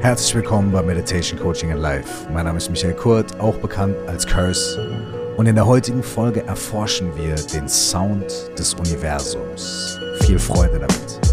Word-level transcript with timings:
Herzlich 0.00 0.32
willkommen 0.36 0.70
bei 0.70 0.80
Meditation 0.80 1.40
Coaching 1.40 1.72
and 1.72 1.80
Life. 1.80 2.28
Mein 2.32 2.44
Name 2.44 2.58
ist 2.58 2.70
Michael 2.70 2.94
Kurt, 2.94 3.40
auch 3.40 3.56
bekannt 3.56 3.96
als 4.06 4.24
Curse. 4.24 4.80
Und 5.36 5.46
in 5.46 5.56
der 5.56 5.66
heutigen 5.66 6.04
Folge 6.04 6.46
erforschen 6.46 7.10
wir 7.16 7.34
den 7.34 7.68
Sound 7.68 8.32
des 8.56 8.74
Universums. 8.74 9.98
Viel 10.20 10.38
Freude 10.38 10.78
damit. 10.78 11.27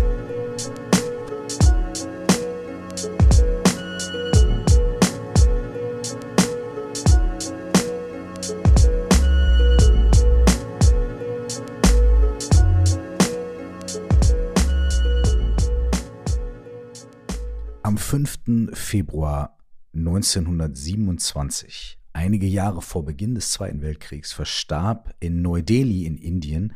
Februar 18.95 19.57
1927, 19.93 21.99
einige 22.13 22.47
Jahre 22.47 22.81
vor 22.81 23.03
Beginn 23.03 23.35
des 23.35 23.51
Zweiten 23.51 23.81
Weltkriegs, 23.81 24.31
verstarb 24.31 25.13
in 25.19 25.41
Neu-Delhi 25.41 26.05
in 26.05 26.17
Indien 26.17 26.73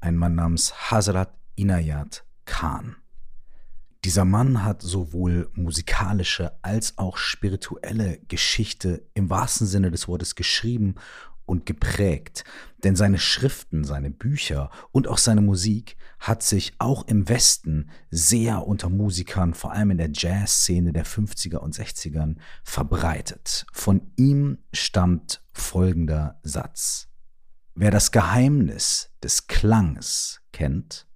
ein 0.00 0.16
Mann 0.16 0.34
namens 0.34 0.90
Hazrat 0.90 1.32
Inayat 1.54 2.26
Khan. 2.44 2.96
Dieser 4.04 4.26
Mann 4.26 4.64
hat 4.64 4.82
sowohl 4.82 5.48
musikalische 5.54 6.52
als 6.60 6.98
auch 6.98 7.16
spirituelle 7.16 8.18
Geschichte 8.28 9.06
im 9.14 9.30
wahrsten 9.30 9.66
Sinne 9.66 9.90
des 9.90 10.08
Wortes 10.08 10.34
geschrieben 10.34 10.96
und 11.46 11.64
geprägt, 11.64 12.44
denn 12.84 12.96
seine 12.96 13.18
Schriften, 13.18 13.84
seine 13.84 14.10
Bücher 14.10 14.70
und 14.92 15.08
auch 15.08 15.18
seine 15.18 15.40
Musik 15.40 15.96
hat 16.18 16.42
sich 16.42 16.74
auch 16.78 17.06
im 17.06 17.28
Westen 17.28 17.90
sehr 18.10 18.66
unter 18.66 18.90
Musikern, 18.90 19.54
vor 19.54 19.72
allem 19.72 19.92
in 19.92 19.98
der 19.98 20.10
Jazzszene 20.12 20.92
der 20.92 21.06
50er 21.06 21.56
und 21.56 21.74
60ern, 21.74 22.36
verbreitet. 22.64 23.66
Von 23.72 24.12
ihm 24.16 24.58
stammt 24.72 25.42
folgender 25.52 26.40
Satz. 26.42 27.08
Wer 27.74 27.90
das 27.90 28.10
Geheimnis 28.10 29.10
des 29.22 29.46
Klangs 29.46 30.40
kennt, 30.52 31.06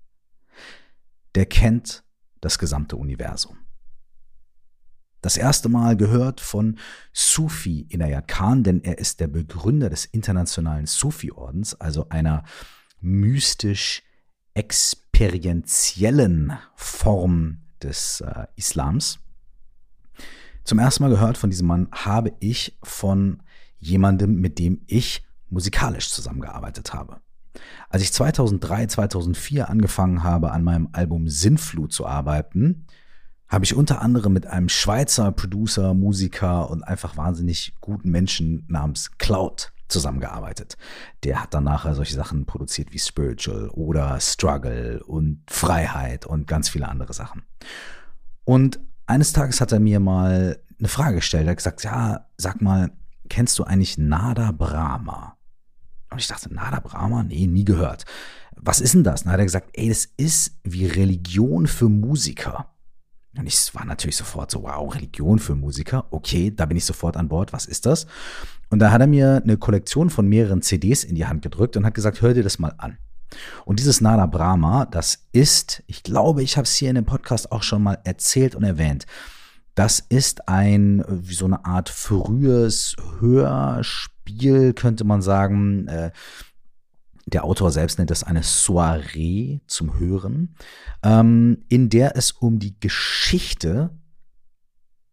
der 1.35 1.47
kennt 1.47 2.05
das 2.41 2.59
gesamte 2.59 2.97
Universum 2.97 3.59
das 5.21 5.37
erste 5.37 5.69
Mal 5.69 5.97
gehört 5.97 6.41
von 6.41 6.79
Sufi 7.13 7.87
Inayat 7.89 8.29
Khan, 8.29 8.65
denn 8.65 8.83
er 8.83 8.99
ist 8.99 9.21
der 9.21 9.29
Begründer 9.29 9.91
des 9.91 10.07
internationalen 10.07 10.87
Sufi-Ordens, 10.87 11.79
also 11.81 12.09
einer 12.09 12.43
mystisch 13.01 14.03
experientiellen 14.55 16.59
Form 16.75 17.59
des 17.83 18.23
äh, 18.23 18.47
Islams. 18.57 19.19
Zum 20.65 20.79
ersten 20.79 21.03
Mal 21.03 21.11
gehört 21.11 21.37
von 21.39 21.51
diesem 21.51 21.67
Mann 21.67 21.89
habe 21.93 22.33
ich 22.41 22.79
von 22.83 23.43
jemandem, 23.79 24.37
mit 24.37 24.59
dem 24.59 24.83
ich 24.87 25.25
musikalisch 25.49 26.11
zusammengearbeitet 26.11 26.95
habe. 26.95 27.21
Als 27.89 28.03
ich 28.03 28.13
2003, 28.13 28.87
2004 28.87 29.69
angefangen 29.69 30.23
habe, 30.23 30.53
an 30.53 30.63
meinem 30.63 30.91
Album 30.93 31.29
Sinnflut 31.29 31.93
zu 31.93 32.07
arbeiten, 32.07 32.87
habe 33.51 33.65
ich 33.65 33.75
unter 33.75 34.01
anderem 34.01 34.33
mit 34.33 34.47
einem 34.47 34.69
Schweizer 34.69 35.33
Producer, 35.33 35.93
Musiker 35.93 36.71
und 36.71 36.85
einfach 36.85 37.17
wahnsinnig 37.17 37.75
guten 37.81 38.11
Menschen 38.11 38.65
namens 38.69 39.19
Cloud 39.19 39.73
zusammengearbeitet. 39.89 40.77
Der 41.25 41.43
hat 41.43 41.53
dann 41.53 41.65
nachher 41.65 41.97
solche 41.97 42.15
Sachen 42.15 42.47
produziert 42.47 42.93
wie 42.93 42.99
Spiritual 43.01 43.69
oder 43.71 44.21
Struggle 44.21 45.03
und 45.03 45.43
Freiheit 45.51 46.27
und 46.27 46.47
ganz 46.47 46.69
viele 46.69 46.89
andere 46.89 47.13
Sachen. 47.13 47.43
Und 48.45 48.79
eines 49.07 49.33
Tages 49.33 49.61
hat 49.61 49.73
er 49.73 49.81
mir 49.81 49.99
mal 49.99 50.61
eine 50.79 50.89
Frage 50.89 51.17
gestellt. 51.17 51.47
Er 51.47 51.51
hat 51.51 51.57
gesagt, 51.57 51.83
ja, 51.83 52.27
sag 52.37 52.63
mal, 52.63 52.93
kennst 53.29 53.59
du 53.59 53.65
eigentlich 53.65 53.99
Nada 53.99 54.53
Brahma? 54.53 55.37
Und 56.11 56.21
ich 56.21 56.29
dachte, 56.29 56.55
Nada 56.55 56.79
Brahma? 56.79 57.25
Nee, 57.25 57.49
nie 57.49 57.65
gehört. 57.65 58.05
Was 58.57 58.81
ist 58.81 58.95
denn 58.95 59.05
das? 59.05 59.25
dann 59.25 59.33
hat 59.33 59.41
er 59.41 59.45
gesagt, 59.45 59.71
ey, 59.73 59.89
das 59.89 60.07
ist 60.17 60.59
wie 60.63 60.87
Religion 60.87 61.67
für 61.67 61.89
Musiker. 61.89 62.71
Und 63.37 63.47
ich 63.47 63.75
war 63.75 63.85
natürlich 63.85 64.17
sofort 64.17 64.51
so, 64.51 64.63
wow, 64.65 64.93
Religion 64.93 65.39
für 65.39 65.55
Musiker. 65.55 66.07
Okay, 66.11 66.53
da 66.55 66.67
bin 66.67 66.77
ich 66.77 66.85
sofort 66.85 67.17
an 67.17 67.29
Bord. 67.29 67.53
Was 67.53 67.67
ist 67.67 67.87
das? 67.87 68.07
Und 68.71 68.81
da 68.81 68.91
hat 68.91 69.01
er 69.01 69.07
mir 69.07 69.41
eine 69.43 69.57
Kollektion 69.57 70.11
von 70.11 70.29
mehreren 70.29 70.63
CDs 70.63 71.05
in 71.05 71.15
die 71.15 71.27
Hand 71.27 71.43
gedrückt 71.43 71.77
und 71.77 71.87
hat 71.87 71.95
gesagt, 71.95 72.23
hör 72.23 72.35
dir 72.35 72.43
das 72.43 72.59
mal 72.59 72.75
an. 72.79 72.99
Und 73.65 73.79
dieses 73.79 74.01
Nada 74.01 74.27
Brahma, 74.27 74.87
das 74.87 75.27
ist, 75.33 75.85
ich 75.87 76.03
glaube, 76.03 76.43
ich 76.43 76.57
habe 76.57 76.65
es 76.65 76.75
hier 76.75 76.89
in 76.89 76.97
dem 76.97 77.05
Podcast 77.05 77.53
auch 77.53 77.63
schon 77.63 77.83
mal 77.83 77.99
erzählt 78.03 78.57
und 78.57 78.65
erwähnt. 78.65 79.07
Das 79.77 80.01
ist 80.01 80.49
ein, 80.49 81.05
wie 81.09 81.35
so 81.35 81.45
eine 81.45 81.65
Art 81.65 81.89
frühes 81.89 82.97
Hörspiel, 83.21 84.73
könnte 84.75 85.05
man 85.05 85.23
sagen. 85.23 85.87
Äh, 85.87 86.11
der 87.27 87.45
Autor 87.45 87.71
selbst 87.71 87.99
nennt 87.99 88.11
das 88.11 88.25
eine 88.25 88.43
Soiree 88.43 89.61
zum 89.67 89.99
Hören, 89.99 90.55
ähm, 91.03 91.65
in 91.69 91.89
der 91.89 92.17
es 92.17 92.33
um 92.33 92.59
die 92.59 92.79
Geschichte, 92.81 93.91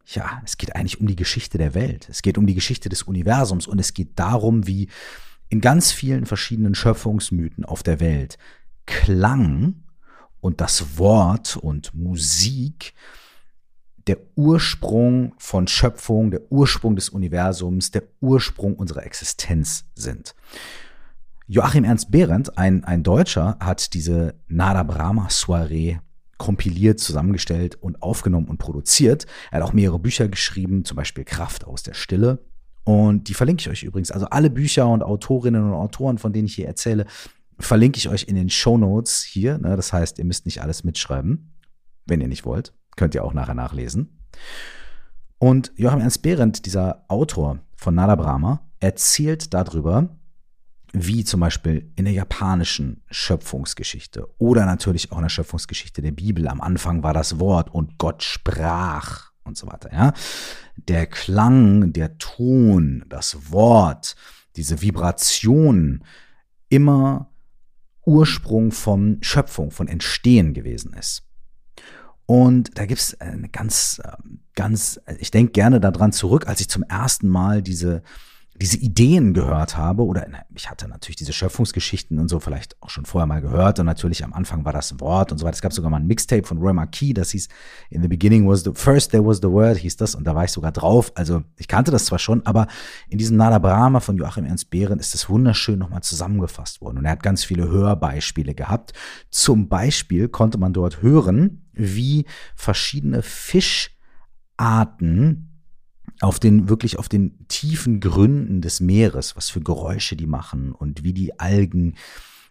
ja, 0.06 0.42
es 0.46 0.58
geht 0.58 0.76
eigentlich 0.76 1.00
um 1.00 1.08
die 1.08 1.16
Geschichte 1.16 1.58
der 1.58 1.74
Welt, 1.74 2.08
es 2.10 2.22
geht 2.22 2.38
um 2.38 2.48
die 2.48 2.56
Geschichte 2.56 2.90
des 2.90 3.04
Universums 3.04 3.68
und 3.68 3.80
es 3.80 3.94
geht 3.94 4.18
darum, 4.18 4.68
wie 4.68 4.90
in 5.50 5.62
ganz 5.62 5.92
vielen 5.92 6.26
verschiedenen 6.26 6.76
Schöpfungsmythen 6.76 7.66
auf 7.66 7.84
der 7.84 8.00
Welt 8.00 8.38
Klang 8.86 9.84
und 10.40 10.62
das 10.62 10.98
Wort 10.98 11.58
und 11.58 11.94
Musik 11.94 12.94
der 14.08 14.18
Ursprung 14.36 15.34
von 15.38 15.68
Schöpfung, 15.68 16.32
der 16.32 16.50
Ursprung 16.50 16.96
des 16.96 17.10
Universums, 17.10 17.92
der 17.92 18.04
Ursprung 18.22 18.76
unserer 18.76 19.06
Existenz 19.06 19.86
sind. 19.96 20.34
Joachim 21.50 21.86
Ernst 21.86 22.12
Behrendt, 22.12 22.58
ein, 22.58 22.84
ein 22.84 23.04
Deutscher, 23.04 23.58
hat 23.62 23.94
diese 23.94 24.36
Nada 24.50 24.84
Brahma 24.84 25.30
Soiree 25.30 26.00
kompiliert, 26.38 27.00
zusammengestellt 27.00 27.76
und 27.82 28.02
aufgenommen 28.02 28.48
und 28.48 28.58
produziert. 28.58 29.26
Er 29.50 29.60
hat 29.62 29.68
auch 29.68 29.72
mehrere 29.72 29.98
Bücher 29.98 30.28
geschrieben, 30.28 30.84
zum 30.84 30.98
Beispiel 30.98 31.24
Kraft 31.24 31.66
aus 31.66 31.84
der 31.84 31.94
Stille. 31.94 32.46
Und 32.84 33.30
die 33.30 33.34
verlinke 33.34 33.62
ich 33.62 33.70
euch 33.70 33.84
übrigens. 33.84 34.12
Also 34.12 34.26
alle 34.28 34.50
Bücher 34.50 34.88
und 34.88 35.04
Autorinnen 35.04 35.64
und 35.64 35.74
Autoren, 35.74 36.18
von 36.18 36.34
denen 36.34 36.48
ich 36.48 36.56
hier 36.56 36.68
erzähle, 36.68 37.06
verlinke 37.58 37.98
ich 37.98 38.10
euch 38.10 38.26
in 38.26 38.36
den 38.36 38.50
Show 38.50 38.78
Notes 38.78 39.24
hier. 39.24 39.58
Ne? 39.58 39.78
Das 39.78 39.94
heißt, 39.94 40.20
ihr 40.20 40.26
müsst 40.26 40.46
nicht 40.46 40.62
alles 40.62 40.84
mitschreiben, 40.84 41.54
wenn 42.06 42.20
ihr 42.20 42.28
nicht 42.28 42.46
wollt. 42.46 42.74
Könnt 42.98 43.16
ihr 43.16 43.24
auch 43.24 43.34
nachher 43.34 43.56
nachlesen. 43.56 44.20
Und 45.40 45.72
Joachim 45.78 46.02
Ernst 46.02 46.24
Behrendt, 46.24 46.66
dieser 46.66 47.06
Autor 47.08 47.60
von 47.78 47.96
Nada 47.96 48.16
Brahma, 48.16 48.70
erzählt 48.80 49.54
darüber, 49.54 50.17
wie 51.06 51.24
zum 51.24 51.42
Beispiel 51.42 51.92
in 51.96 52.06
der 52.06 52.14
japanischen 52.14 53.04
Schöpfungsgeschichte 53.12 54.28
oder 54.38 54.66
natürlich 54.66 55.12
auch 55.12 55.18
in 55.18 55.24
der 55.24 55.30
Schöpfungsgeschichte 55.30 56.02
der 56.02 56.12
Bibel. 56.12 56.48
Am 56.48 56.62
Anfang 56.62 57.04
war 57.04 57.14
das 57.14 57.40
Wort 57.40 57.74
und 57.74 57.98
Gott 57.98 58.24
sprach 58.24 59.32
und 59.44 59.58
so 59.58 59.68
weiter. 59.68 59.92
Ja? 59.94 60.14
Der 60.78 61.06
Klang, 61.06 61.94
der 61.94 62.18
Ton, 62.18 63.06
das 63.10 63.52
Wort, 63.52 64.16
diese 64.56 64.82
Vibration 64.82 66.04
immer 66.70 67.30
Ursprung 68.06 68.72
von 68.72 69.18
Schöpfung, 69.22 69.72
von 69.72 69.88
Entstehen 69.88 70.54
gewesen 70.54 70.94
ist. 70.94 71.24
Und 72.26 72.78
da 72.78 72.86
gibt 72.86 73.00
es 73.00 73.20
eine 73.22 73.50
ganz, 73.50 74.02
ähm, 74.04 74.40
ganz, 74.54 75.00
ich 75.20 75.32
denke 75.32 75.54
gerne 75.54 75.80
daran 75.80 76.12
zurück, 76.12 76.48
als 76.48 76.60
ich 76.60 76.70
zum 76.70 76.84
ersten 76.84 77.28
Mal 77.28 77.62
diese 77.62 78.04
diese 78.62 78.78
Ideen 78.78 79.34
gehört 79.34 79.78
habe, 79.78 80.04
oder 80.04 80.26
ich 80.56 80.70
hatte 80.70 80.88
natürlich 80.88 81.18
diese 81.18 81.34
Schöpfungsgeschichten 81.34 82.18
und 82.18 82.28
so 82.28 82.40
vielleicht 82.40 82.82
auch 82.82 82.90
schon 82.90 83.06
vorher 83.06 83.28
mal 83.28 83.42
gehört 83.42 83.80
und 83.80 83.86
natürlich 83.86 84.24
am 84.24 84.34
Anfang 84.34 84.66
war 84.66 84.74
das 84.74 85.00
Wort 85.00 85.32
und 85.32 85.38
so 85.38 85.46
weiter. 85.46 85.56
Es 85.56 85.62
gab 85.62 85.74
sogar 85.74 85.92
mal 85.92 85.98
ein 85.98 86.08
Mixtape 86.08 86.44
von 86.44 86.58
Roy 86.58 86.74
Marquis, 86.74 87.14
das 87.14 87.32
hieß 87.32 87.48
In 87.90 88.02
the 88.02 88.08
beginning 88.08 88.48
was 88.48 88.64
the 88.64 88.72
first 88.74 89.12
there 89.12 89.26
was 89.26 89.38
the 89.38 89.50
word, 89.50 89.78
hieß 89.78 89.98
das 89.98 90.16
und 90.16 90.26
da 90.26 90.34
war 90.34 90.46
ich 90.46 90.52
sogar 90.52 90.72
drauf. 90.72 91.12
Also 91.16 91.44
ich 91.58 91.68
kannte 91.68 91.92
das 91.92 92.06
zwar 92.06 92.20
schon, 92.20 92.46
aber 92.46 92.68
in 93.10 93.18
diesem 93.18 93.38
Nada 93.38 93.60
Brahma 93.60 94.00
von 94.00 94.18
Joachim 94.18 94.46
Ernst 94.46 94.70
Behren 94.70 95.00
ist 95.00 95.14
das 95.14 95.30
wunderschön 95.30 95.78
nochmal 95.78 96.02
zusammengefasst 96.02 96.82
worden 96.82 96.98
und 96.98 97.06
er 97.06 97.12
hat 97.12 97.24
ganz 97.24 97.44
viele 97.44 97.70
Hörbeispiele 97.70 98.56
gehabt. 98.56 98.94
Zum 99.30 99.70
Beispiel 99.70 100.30
konnte 100.30 100.58
man 100.58 100.74
dort 100.74 101.04
hören, 101.04 101.68
wie 101.74 102.26
verschiedene 102.56 103.22
Fischarten 103.22 105.47
auf 106.22 106.40
den, 106.40 106.70
wirklich 106.70 107.00
auf 107.00 107.10
den 107.10 107.48
tiefen 107.48 108.00
Gründen 108.00 108.62
des 108.62 108.80
Meeres, 108.80 109.36
was 109.36 109.50
für 109.50 109.62
Geräusche 109.62 110.16
die 110.16 110.28
machen 110.28 110.72
und 110.72 111.04
wie 111.04 111.14
die 111.14 111.40
Algen 111.40 111.96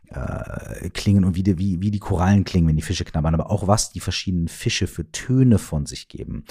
äh, 0.08 0.90
klingen 0.90 1.24
und 1.24 1.34
wie 1.34 1.42
die, 1.42 1.58
wie, 1.58 1.80
wie 1.80 1.90
die 1.90 1.98
Korallen 1.98 2.44
klingen, 2.44 2.68
wenn 2.68 2.76
die 2.76 2.82
Fische 2.82 3.04
knabbern, 3.04 3.34
aber 3.34 3.50
auch 3.50 3.66
was 3.66 3.90
die 3.90 4.00
verschiedenen 4.00 4.48
Fische 4.48 4.86
für 4.86 5.10
Töne 5.10 5.58
von 5.58 5.86
sich 5.86 6.08
geben. 6.08 6.44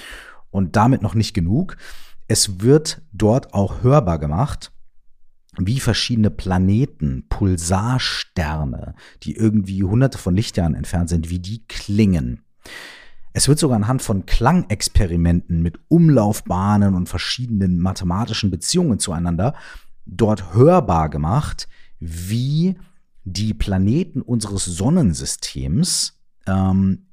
Und 0.52 0.76
damit 0.76 1.02
noch 1.02 1.16
nicht 1.16 1.34
genug. 1.34 1.78
Es 2.28 2.62
wird 2.62 3.02
dort 3.14 3.54
auch 3.54 3.84
hörbar 3.84 4.20
gemacht, 4.20 4.72
wie 5.58 5.80
verschiedene 5.80 6.32
Planeten, 6.32 7.26
Pulsarsterne, 7.30 8.96
die 9.24 9.36
irgendwie 9.36 9.84
hunderte 9.84 10.18
von 10.18 10.36
Lichtjahren 10.36 10.76
entfernt 10.76 11.10
sind, 11.10 11.30
wie 11.30 11.40
die 11.40 11.66
klingen. 11.68 12.42
Es 13.36 13.50
wird 13.50 13.60
sogar 13.60 13.76
anhand 13.76 14.02
von 14.02 14.26
Klangexperimenten 14.26 15.62
mit 15.62 15.78
Umlaufbahnen 15.90 16.96
und 16.96 17.10
verschiedenen 17.10 17.80
mathematischen 17.80 18.50
Beziehungen 18.50 18.98
zueinander 18.98 19.56
dort 20.06 20.54
hörbar 20.54 21.10
gemacht, 21.10 21.68
wie 22.00 22.76
die 23.26 23.54
Planeten 23.54 24.22
unseres 24.22 24.64
Sonnensystems 24.64 26.18
ähm, 26.48 27.08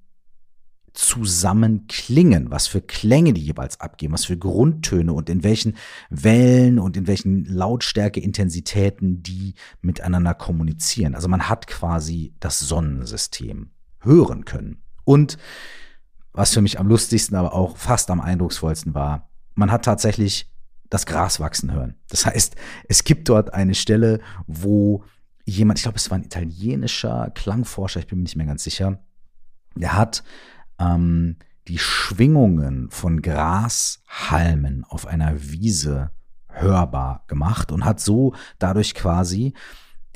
zusammen 0.93 1.89
klingen, 1.89 2.53
was 2.53 2.69
für 2.69 2.83
Klänge 2.83 3.33
die 3.33 3.45
jeweils 3.45 3.81
abgeben, 3.81 4.13
was 4.13 4.27
für 4.27 4.39
Grundtöne 4.39 5.13
und 5.13 5.29
in 5.29 5.43
welchen 5.43 5.75
Wellen 6.09 6.79
und 6.79 6.97
in 6.97 7.09
welchen 7.09 7.47
Lautstärke-Intensitäten 7.47 9.25
die 9.25 9.55
miteinander 9.81 10.35
kommunizieren. 10.35 11.17
Also 11.17 11.27
man 11.27 11.49
hat 11.49 11.67
quasi 11.67 12.33
das 12.39 12.61
Sonnensystem 12.61 13.71
hören 14.03 14.45
können. 14.45 14.85
Und 15.03 15.37
was 16.33 16.55
für 16.55 16.63
mich 16.63 16.79
am 16.79 16.89
lustigsten, 16.89 17.37
aber 17.37 17.55
auch 17.55 17.77
fast 17.77 18.11
am 18.11 18.21
eindrucksvollsten 18.21 18.95
war, 18.95 19.31
man 19.55 19.71
hat 19.71 19.85
tatsächlich 19.85 20.51
das 20.89 21.07
Gras 21.07 21.41
wachsen 21.41 21.73
hören. 21.73 21.97
Das 22.09 22.27
heißt, 22.27 22.55
es 22.89 23.05
gibt 23.05 23.29
dort 23.29 23.55
eine 23.55 23.75
Stelle, 23.75 24.21
wo 24.47 25.05
jemand, 25.45 25.79
ich 25.79 25.83
glaube, 25.85 25.97
es 25.97 26.11
war 26.11 26.19
ein 26.19 26.25
italienischer 26.25 27.31
Klangforscher, 27.35 28.01
ich 28.01 28.07
bin 28.07 28.19
mir 28.19 28.25
nicht 28.25 28.37
mehr 28.37 28.47
ganz 28.47 28.65
sicher, 28.65 28.99
der 29.75 29.97
hat 29.97 30.23
ähm, 30.79 31.37
die 31.69 31.79
Schwingungen 31.79 32.91
von 32.91 33.23
Grashalmen 33.23 34.85
auf 34.85 35.07
einer 35.07 35.51
Wiese 35.51 36.11
hörbar 36.49 37.25
gemacht 37.27 37.73
und 37.73 37.85
hat 37.85 38.01
so 38.01 38.35
dadurch 38.59 38.95
quasi 38.95 39.55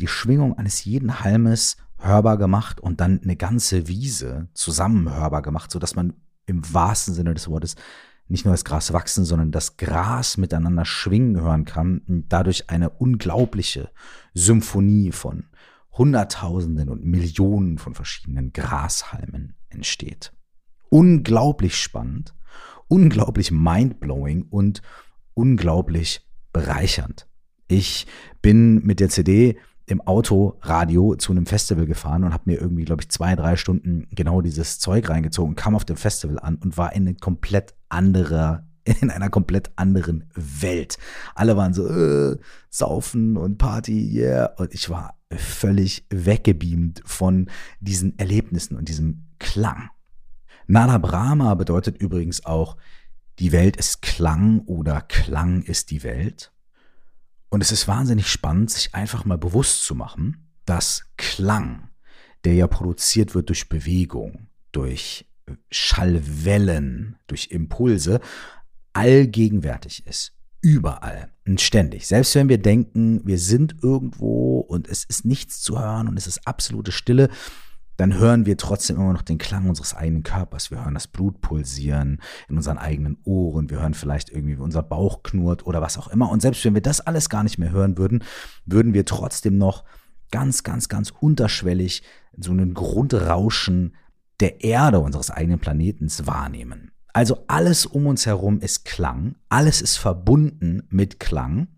die 0.01 0.09
Schwingung 0.09 0.59
eines 0.59 0.85
jeden 0.85 1.21
Halmes 1.21 1.79
hörbar 1.99 2.39
gemacht 2.39 2.81
und 2.81 3.01
dann 3.01 3.21
eine 3.23 3.37
ganze 3.37 3.89
Wiese 3.89 4.49
zusammen 4.55 5.13
hörbar 5.15 5.43
gemacht, 5.43 5.71
so 5.71 5.79
dass 5.79 5.97
man 5.97 6.15
im 6.47 6.63
wahrsten 6.73 7.15
Sinne 7.15 7.35
des 7.35 7.49
Wortes 7.49 7.77
nicht 8.29 8.45
nur 8.45 8.55
das 8.55 8.65
Gras 8.65 8.93
wachsen, 8.93 9.25
sondern 9.25 9.53
das 9.53 9.77
Gras 9.77 10.37
miteinander 10.37 10.85
schwingen 10.85 11.41
hören 11.41 11.65
kann 11.65 11.99
und 12.09 12.29
dadurch 12.29 12.71
eine 12.71 12.91
unglaubliche 12.91 13.91
Symphonie 14.35 15.13
von 15.13 15.45
Hunderttausenden 15.93 16.89
und 16.89 17.05
Millionen 17.05 17.79
von 17.79 17.95
verschiedenen 17.95 18.53
Grashalmen 18.53 19.55
entsteht. 19.69 20.33
Unglaublich 20.89 21.81
spannend, 21.81 22.35
unglaublich 22.89 23.51
mindblowing 23.51 24.47
und 24.51 24.83
unglaublich 25.35 26.27
bereichernd. 26.53 27.27
Ich 27.69 28.07
bin 28.43 28.85
mit 28.85 29.01
der 29.01 29.09
CD 29.09 29.59
im 29.87 30.01
Autoradio 30.01 31.15
zu 31.15 31.33
einem 31.33 31.47
Festival 31.47 31.87
gefahren 31.87 32.25
und 32.25 32.33
habe 32.33 32.45
mir 32.47 32.61
irgendwie, 32.61 32.85
glaube 32.85 33.03
ich, 33.03 33.09
zwei, 33.09 33.37
drei 33.37 33.57
Stunden 33.57 34.09
genau 34.11 34.41
dieses 34.41 34.81
Zeug 34.81 35.09
reingezogen, 35.09 35.55
kam 35.55 35.77
auf 35.77 35.85
dem 35.85 35.97
Festival 35.97 36.39
an 36.41 36.57
und 36.57 36.77
war 36.77 36.93
in 36.93 37.07
eine 37.07 37.15
komplett 37.15 37.75
anderer, 37.89 38.67
in 39.01 39.11
einer 39.11 39.31
komplett 39.31 39.71
anderen 39.77 40.29
Welt. 40.35 40.99
Alle 41.35 41.57
waren 41.57 41.73
so, 41.73 41.89
äh, 41.89 42.37
saufen 42.69 43.37
und 43.37 43.59
Party, 43.59 44.13
yeah. 44.13 44.47
Und 44.57 44.75
ich 44.75 44.91
war 44.91 45.15
völlig 45.33 46.05
weggebeamt 46.11 47.03
von 47.05 47.49
diesen 47.81 48.19
Erlebnissen 48.19 48.77
und 48.77 48.89
diesem 48.89 49.27
Klang. 49.39 49.91
Nada 50.67 50.99
Brahma 50.99 51.55
bedeutet 51.55 51.99
übrigens 51.99 52.45
auch, 52.45 52.77
die 53.39 53.53
Welt 53.53 53.77
ist 53.77 54.03
Klang 54.03 54.61
oder 54.61 55.01
Klang 55.03 55.63
ist 55.63 55.91
die 55.91 56.03
Welt. 56.03 56.53
Und 57.57 57.63
es 57.63 57.73
ist 57.73 57.89
wahnsinnig 57.89 58.29
spannend, 58.29 58.71
sich 58.71 58.95
einfach 58.95 59.25
mal 59.25 59.39
bewusst 59.39 59.83
zu 59.83 59.95
machen, 59.95 60.47
dass 60.67 61.07
Klang, 61.17 61.89
der 62.45 62.53
ja 62.53 62.67
produziert 62.67 63.35
wird 63.35 63.49
durch 63.49 63.71
Bewegung, 63.71 64.49
durch 64.73 65.25
Schallwellen, 65.71 67.17
durch 67.29 67.47
Impulse, 67.53 68.21
allgegenwärtig 68.93 70.07
ist. 70.07 70.35
Überall 70.61 71.33
und 71.47 71.63
ständig. 71.63 72.07
Selbst 72.07 72.35
wenn 72.35 72.51
wir 72.51 72.59
denken, 72.59 73.27
wir 73.27 73.39
sind 73.39 73.77
irgendwo 73.83 74.59
und 74.59 74.87
es 74.87 75.05
ist 75.05 75.25
nichts 75.25 75.63
zu 75.63 75.81
hören 75.81 76.09
und 76.09 76.19
es 76.19 76.27
ist 76.27 76.47
absolute 76.47 76.93
Stille, 76.93 77.31
dann 77.97 78.15
hören 78.15 78.47
wir 78.47 78.57
trotzdem 78.57 78.97
immer 78.97 79.13
noch 79.13 79.23
den 79.23 79.39
Klang 79.39 79.69
unseres 79.69 79.95
eigenen 79.95 80.23
Körpers. 80.23 80.71
Wir 80.71 80.85
hören 80.85 80.95
das 80.95 81.07
Blut 81.07 81.41
pulsieren 81.41 82.21
in 82.49 82.57
unseren 82.57 82.79
eigenen 82.79 83.19
Ohren. 83.25 83.71
Wir 83.71 83.81
hören 83.81 83.95
vielleicht 83.95 84.31
irgendwie, 84.31 84.59
wie 84.59 84.63
unser 84.63 84.83
Bauch 84.83 85.23
knurrt 85.23 85.67
oder 85.67 85.81
was 85.81 85.99
auch 85.99 86.09
immer. 86.09 86.31
Und 86.31 86.43
selbst 86.43 86.65
wenn 86.65 86.75
wir 86.75 86.83
das 86.83 87.01
alles 87.01 87.29
gar 87.29 87.43
nicht 87.43 87.59
mehr 87.59 87.71
hören 87.71 87.97
würden, 87.97 88.23
würden 88.65 88.95
wir 88.95 89.05
trotzdem 89.05 89.59
noch 89.59 89.85
ganz, 90.31 90.63
ganz, 90.63 90.89
ganz 90.89 91.11
unterschwellig 91.11 92.03
so 92.37 92.51
einen 92.51 92.75
Grundrauschen 92.75 93.97
der 94.41 94.63
Erde 94.63 95.01
unseres 95.01 95.31
eigenen 95.31 95.59
Planetens 95.59 96.27
wahrnehmen. 96.27 96.91
Also 97.17 97.45
alles 97.47 97.87
um 97.87 98.07
uns 98.09 98.27
herum 98.27 98.61
ist 98.61 98.85
Klang, 98.85 99.37
alles 99.49 99.81
ist 99.81 99.97
verbunden 99.97 100.83
mit 100.91 101.19
Klang. 101.19 101.69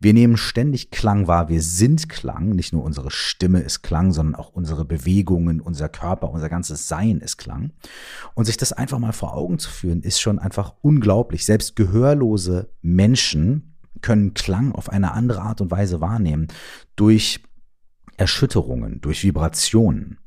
Wir 0.00 0.12
nehmen 0.12 0.36
ständig 0.36 0.90
Klang 0.90 1.26
wahr, 1.26 1.48
wir 1.48 1.62
sind 1.62 2.10
Klang, 2.10 2.50
nicht 2.50 2.74
nur 2.74 2.84
unsere 2.84 3.10
Stimme 3.10 3.60
ist 3.60 3.80
Klang, 3.80 4.12
sondern 4.12 4.34
auch 4.34 4.50
unsere 4.50 4.84
Bewegungen, 4.84 5.62
unser 5.62 5.88
Körper, 5.88 6.28
unser 6.30 6.50
ganzes 6.50 6.88
Sein 6.88 7.20
ist 7.20 7.38
Klang. 7.38 7.72
Und 8.34 8.44
sich 8.44 8.58
das 8.58 8.74
einfach 8.74 8.98
mal 8.98 9.14
vor 9.14 9.34
Augen 9.34 9.58
zu 9.58 9.70
führen, 9.70 10.02
ist 10.02 10.20
schon 10.20 10.38
einfach 10.38 10.74
unglaublich. 10.82 11.46
Selbst 11.46 11.74
gehörlose 11.74 12.68
Menschen 12.82 13.78
können 14.02 14.34
Klang 14.34 14.72
auf 14.72 14.90
eine 14.90 15.12
andere 15.12 15.40
Art 15.40 15.62
und 15.62 15.70
Weise 15.70 16.02
wahrnehmen, 16.02 16.48
durch 16.96 17.42
Erschütterungen, 18.18 19.00
durch 19.00 19.24
Vibrationen. 19.24 20.18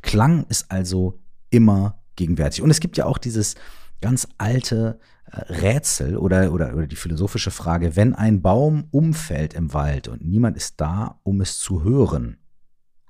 Klang 0.00 0.46
ist 0.48 0.70
also 0.70 1.20
immer 1.50 2.02
gegenwärtig. 2.16 2.62
Und 2.62 2.70
es 2.70 2.80
gibt 2.80 2.96
ja 2.96 3.06
auch 3.06 3.18
dieses 3.18 3.54
ganz 4.00 4.28
alte 4.38 4.98
äh, 5.30 5.40
Rätsel 5.52 6.16
oder, 6.16 6.52
oder, 6.52 6.74
oder 6.74 6.86
die 6.86 6.96
philosophische 6.96 7.50
Frage, 7.50 7.96
wenn 7.96 8.14
ein 8.14 8.42
Baum 8.42 8.88
umfällt 8.90 9.54
im 9.54 9.72
Wald 9.72 10.08
und 10.08 10.24
niemand 10.24 10.56
ist 10.56 10.80
da, 10.80 11.20
um 11.22 11.40
es 11.40 11.58
zu 11.58 11.82
hören, 11.82 12.38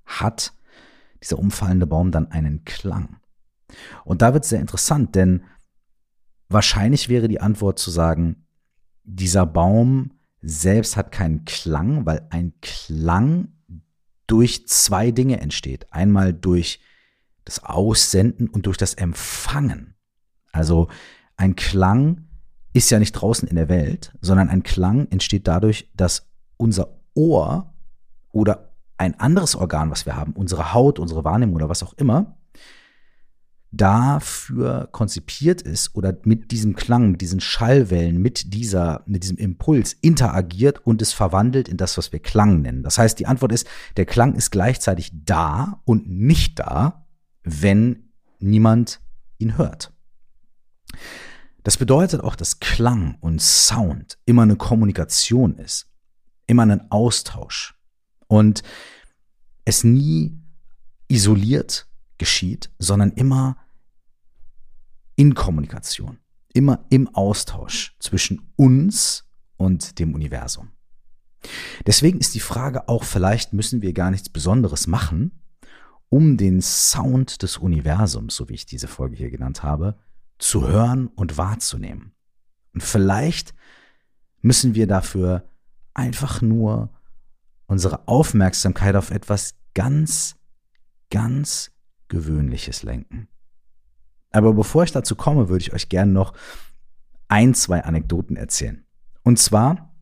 hat 0.05 0.55
dieser 1.23 1.39
umfallende 1.39 1.87
Baum 1.87 2.11
dann 2.11 2.31
einen 2.31 2.65
Klang? 2.65 3.17
Und 4.05 4.23
da 4.23 4.35
wird 4.35 4.45
es 4.45 4.51
sehr 4.51 4.61
interessant, 4.61 5.15
denn 5.15 5.43
wahrscheinlich 6.49 7.09
wäre 7.09 7.29
die 7.29 7.41
Antwort 7.41 7.79
zu 7.79 7.91
sagen, 7.91 8.47
dieser 9.03 9.47
Baum 9.47 10.13
selbst 10.41 10.97
hat 10.97 11.11
keinen 11.11 11.45
Klang, 11.45 12.07
weil 12.07 12.27
ein 12.31 12.53
Klang 12.61 13.49
durch 14.27 14.67
zwei 14.69 15.11
Dinge 15.11 15.41
entsteht. 15.41 15.93
Einmal 15.93 16.33
durch 16.33 16.81
das 17.45 17.63
Aussenden 17.63 18.49
und 18.49 18.67
durch 18.67 18.77
das 18.77 18.95
Empfangen. 18.95 19.95
Also 20.53 20.89
ein 21.37 21.57
Klang 21.57 22.29
ist 22.73 22.91
ja 22.91 22.99
nicht 22.99 23.13
draußen 23.13 23.49
in 23.49 23.57
der 23.57 23.69
Welt, 23.69 24.13
sondern 24.21 24.49
ein 24.49 24.63
Klang 24.63 25.09
entsteht 25.11 25.47
dadurch, 25.47 25.91
dass 25.95 26.29
unser 26.57 27.01
Ohr 27.15 27.73
oder 28.33 28.73
ein 28.97 29.19
anderes 29.21 29.57
Organ, 29.57 29.91
was 29.91 30.07
wir 30.07 30.17
haben, 30.17 30.33
unsere 30.33 30.73
Haut, 30.73 30.99
unsere 30.99 31.25
Wahrnehmung 31.25 31.57
oder 31.57 31.69
was 31.69 31.83
auch 31.83 31.95
immer, 31.95 32.37
dafür 33.77 34.89
konzipiert 34.93 35.61
ist 35.63 35.97
oder 35.97 36.17
mit 36.25 36.53
diesem 36.53 36.77
Klang, 36.77 37.11
mit 37.11 37.21
diesen 37.21 37.41
Schallwellen, 37.41 38.21
mit 38.21 38.55
dieser, 38.55 39.03
mit 39.07 39.25
diesem 39.25 39.37
Impuls 39.37 39.95
interagiert 40.01 40.87
und 40.87 41.03
es 41.03 41.13
verwandelt 41.13 41.69
in 41.69 41.77
das, 41.77 41.99
was 41.99 42.13
wir 42.13 42.21
Klang 42.21 42.63
nennen. 42.63 42.83
Das 42.83 42.99
heißt, 42.99 43.19
die 43.19 43.27
Antwort 43.27 43.53
ist, 43.53 43.67
der 43.97 44.07
Klang 44.07 44.35
ist 44.35 44.51
gleichzeitig 44.51 45.11
da 45.25 45.81
und 45.85 46.09
nicht 46.09 46.59
da, 46.61 47.04
wenn 47.45 48.11
niemand 48.41 49.01
ihn 49.39 49.57
hört. 49.57 49.93
Das 51.63 51.77
bedeutet 51.79 52.21
auch, 52.23 52.37
dass 52.37 52.61
Klang 52.61 53.17
und 53.21 53.41
Sound 53.41 54.19
immer 54.27 54.43
eine 54.43 54.57
Kommunikation 54.57 55.57
ist, 55.57 55.87
immer 56.47 56.65
ein 56.65 56.91
Austausch 56.91 57.75
und 58.27 58.63
es 59.65 59.85
nie 59.85 60.39
isoliert 61.09 61.89
geschieht, 62.19 62.71
sondern 62.79 63.13
immer 63.13 63.57
in 65.17 65.35
Kommunikation, 65.35 66.19
immer 66.53 66.85
im 66.91 67.09
Austausch 67.15 67.97
zwischen 67.99 68.53
uns 68.57 69.25
und 69.57 69.99
dem 69.99 70.15
Universum. 70.15 70.71
Deswegen 71.87 72.19
ist 72.19 72.35
die 72.35 72.41
Frage 72.41 72.89
auch, 72.89 73.05
vielleicht 73.05 73.53
müssen 73.53 73.83
wir 73.83 73.93
gar 73.93 74.11
nichts 74.11 74.29
Besonderes 74.29 74.87
machen, 74.87 75.44
um 76.15 76.37
den 76.37 76.63
Sound 76.63 77.43
des 77.43 77.57
Universums, 77.57 78.37
so 78.37 78.49
wie 78.49 78.55
ich 78.55 78.67
diese 78.67 78.87
Folge 78.87 79.17
hier 79.17 79.33
genannt 79.33 79.65
habe, 79.65 79.99
zu 80.39 80.65
hören 80.65 81.09
und 81.09 81.39
wahrzunehmen. 81.39 82.13
Und 82.73 82.85
vielleicht 82.85 83.53
müssen 84.41 84.77
wir 84.77 84.87
dafür 84.87 85.43
einfach 85.93 86.41
nur 86.41 86.91
unsere 87.67 88.07
Aufmerksamkeit 88.07 88.95
auf 88.95 89.11
etwas 89.11 89.57
ganz, 89.75 90.37
ganz 91.11 91.73
Gewöhnliches 92.07 92.85
lenken. 92.85 93.27
Aber 94.31 94.55
bevor 94.55 94.85
ich 94.85 94.93
dazu 94.93 95.17
komme, 95.17 95.49
würde 95.49 95.63
ich 95.63 95.73
euch 95.73 95.89
gerne 95.89 96.13
noch 96.13 96.33
ein, 97.27 97.55
zwei 97.55 97.83
Anekdoten 97.83 98.37
erzählen. 98.37 98.87
Und 99.25 99.41
zwar 99.41 99.93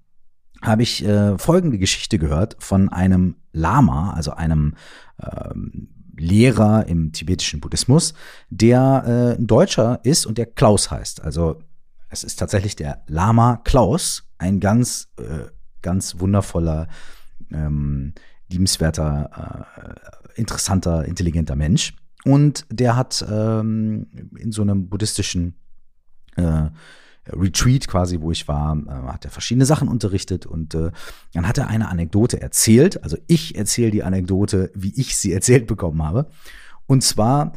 habe 0.61 0.83
ich 0.83 1.02
äh, 1.07 1.38
folgende 1.38 1.78
Geschichte 1.78 2.19
gehört 2.19 2.57
von 2.59 2.90
einem 2.90 3.37
Lama, 3.52 4.12
also 4.12 4.33
einem 4.33 4.75
ähm, 5.19 5.88
Lehrer 6.16 6.87
im 6.87 7.12
tibetischen 7.12 7.61
Buddhismus, 7.61 8.14
der 8.50 9.04
äh, 9.07 9.40
ein 9.40 9.47
Deutscher 9.47 10.00
ist 10.04 10.26
und 10.26 10.38
der 10.38 10.47
Klaus 10.47 10.90
heißt. 10.90 11.23
Also 11.23 11.61
es 12.09 12.25
ist 12.25 12.37
tatsächlich 12.37 12.76
der 12.76 13.02
Lama 13.07 13.61
Klaus, 13.64 14.25
ein 14.38 14.61
ganz, 14.61 15.09
äh, 15.19 15.49
ganz 15.81 16.19
wundervoller, 16.21 16.88
ähm, 17.50 18.12
liebenswerter, 18.50 19.99
äh, 20.37 20.40
interessanter, 20.40 21.04
intelligenter 21.07 21.57
Mensch. 21.57 21.95
Und 22.25 22.66
der 22.71 22.97
hat 22.97 23.25
ähm, 23.28 24.07
in 24.37 24.52
so 24.52 24.62
einem 24.62 24.88
buddhistischen 24.88 25.54
äh, 26.37 26.69
Retreat 27.29 27.87
quasi, 27.87 28.21
wo 28.21 28.31
ich 28.33 28.49
war, 28.49 28.76
äh, 28.76 29.12
hat 29.12 29.25
er 29.25 29.31
verschiedene 29.31 29.67
Sachen 29.67 29.88
unterrichtet 29.88 30.47
und 30.47 30.75
äh, 30.75 30.91
dann 31.35 31.47
hat 31.47 31.59
er 31.59 31.69
eine 31.69 31.88
Anekdote 31.88 32.41
erzählt. 32.41 33.02
Also 33.05 33.17
ich 33.26 33.57
erzähle 33.57 33.91
die 33.91 34.02
Anekdote, 34.02 34.71
wie 34.75 34.93
ich 34.97 35.17
sie 35.17 35.33
erzählt 35.33 35.67
bekommen 35.67 36.02
habe. 36.02 36.29
Und 36.87 37.02
zwar 37.02 37.52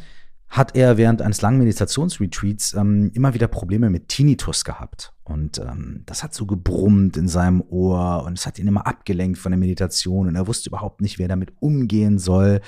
hat 0.48 0.76
er 0.76 0.98
während 0.98 1.22
eines 1.22 1.42
langen 1.42 1.58
Meditationsretreats 1.58 2.76
ähm, 2.76 3.12
immer 3.14 3.34
wieder 3.34 3.48
Probleme 3.48 3.90
mit 3.90 4.08
Tinnitus 4.08 4.64
gehabt. 4.64 5.12
Und 5.24 5.58
ähm, 5.58 6.04
das 6.06 6.24
hat 6.24 6.34
so 6.36 6.46
gebrummt 6.46 7.18
in 7.18 7.28
seinem 7.28 7.62
Ohr 7.62 8.24
und 8.26 8.38
es 8.38 8.46
hat 8.46 8.60
ihn 8.60 8.68
immer 8.68 8.86
abgelenkt 8.86 9.40
von 9.40 9.52
der 9.52 9.60
Meditation 9.60 10.28
und 10.28 10.36
er 10.36 10.48
wusste 10.48 10.70
überhaupt 10.70 11.02
nicht, 11.02 11.18
wer 11.18 11.28
damit 11.28 11.54
umgehen 11.60 12.20
soll. 12.20 12.62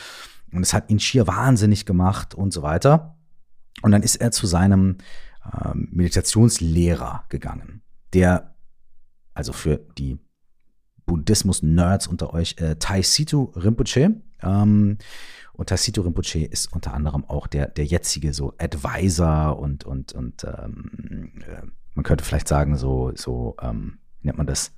Und 0.52 0.64
es 0.64 0.74
hat 0.74 0.90
ihn 0.90 1.00
schier 1.00 1.28
wahnsinnig 1.28 1.86
gemacht 1.86 2.34
und 2.34 2.52
so 2.52 2.64
weiter. 2.64 3.16
Und 3.84 3.92
dann 3.92 4.02
ist 4.02 4.16
er 4.16 4.32
zu 4.32 4.48
seinem 4.48 4.98
ähm, 5.54 5.90
Meditationslehrer 5.92 7.26
gegangen, 7.30 7.82
der, 8.14 8.56
also 9.34 9.54
für 9.54 9.78
die 9.98 10.20
Buddhismus-Nerds 11.06 12.08
unter 12.08 12.34
euch, 12.34 12.56
äh, 12.60 12.76
Taisitu 12.76 13.52
Rinpoche. 13.56 14.22
Ähm, 14.42 14.98
und 15.54 15.70
Taisito 15.70 16.02
Rinpoche 16.02 16.46
ist 16.46 16.72
unter 16.74 16.94
anderem 16.94 17.26
auch 17.26 17.48
der, 17.48 17.68
der 17.68 17.86
jetzige 17.86 18.34
so 18.34 18.54
Advisor 18.60 19.58
und, 19.58 19.84
und, 19.86 20.14
und 20.14 20.44
ähm, 20.44 21.32
äh, 21.48 21.64
man 21.96 22.04
könnte 22.04 22.24
vielleicht 22.24 22.48
sagen, 22.48 22.76
so, 22.78 23.12
so 23.16 23.56
ähm, 23.62 23.98
nennt 24.22 24.38
man 24.38 24.48
das? 24.48 24.72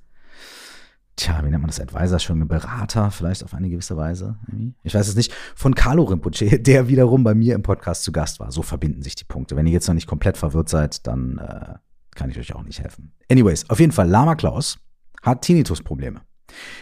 Tja, 1.20 1.44
wie 1.44 1.50
nennt 1.50 1.60
man 1.60 1.68
das? 1.68 1.78
Advisor, 1.78 2.18
schon 2.18 2.40
ein 2.40 2.48
Berater, 2.48 3.10
vielleicht 3.10 3.44
auf 3.44 3.52
eine 3.52 3.68
gewisse 3.68 3.94
Weise. 3.94 4.38
Ich 4.82 4.94
weiß 4.94 5.06
es 5.06 5.16
nicht. 5.16 5.34
Von 5.54 5.74
Carlo 5.74 6.04
Rinpoche, 6.04 6.58
der 6.60 6.88
wiederum 6.88 7.24
bei 7.24 7.34
mir 7.34 7.54
im 7.54 7.62
Podcast 7.62 8.04
zu 8.04 8.10
Gast 8.10 8.40
war. 8.40 8.50
So 8.50 8.62
verbinden 8.62 9.02
sich 9.02 9.16
die 9.16 9.24
Punkte. 9.24 9.54
Wenn 9.54 9.66
ihr 9.66 9.72
jetzt 9.74 9.86
noch 9.86 9.94
nicht 9.94 10.06
komplett 10.06 10.38
verwirrt 10.38 10.70
seid, 10.70 11.06
dann 11.06 11.36
äh, 11.36 11.74
kann 12.14 12.30
ich 12.30 12.38
euch 12.38 12.54
auch 12.54 12.62
nicht 12.62 12.80
helfen. 12.80 13.12
Anyways, 13.30 13.68
auf 13.68 13.80
jeden 13.80 13.92
Fall, 13.92 14.08
Lama 14.08 14.34
Klaus 14.34 14.78
hat 15.20 15.42
Tinnitus-Probleme. 15.42 16.22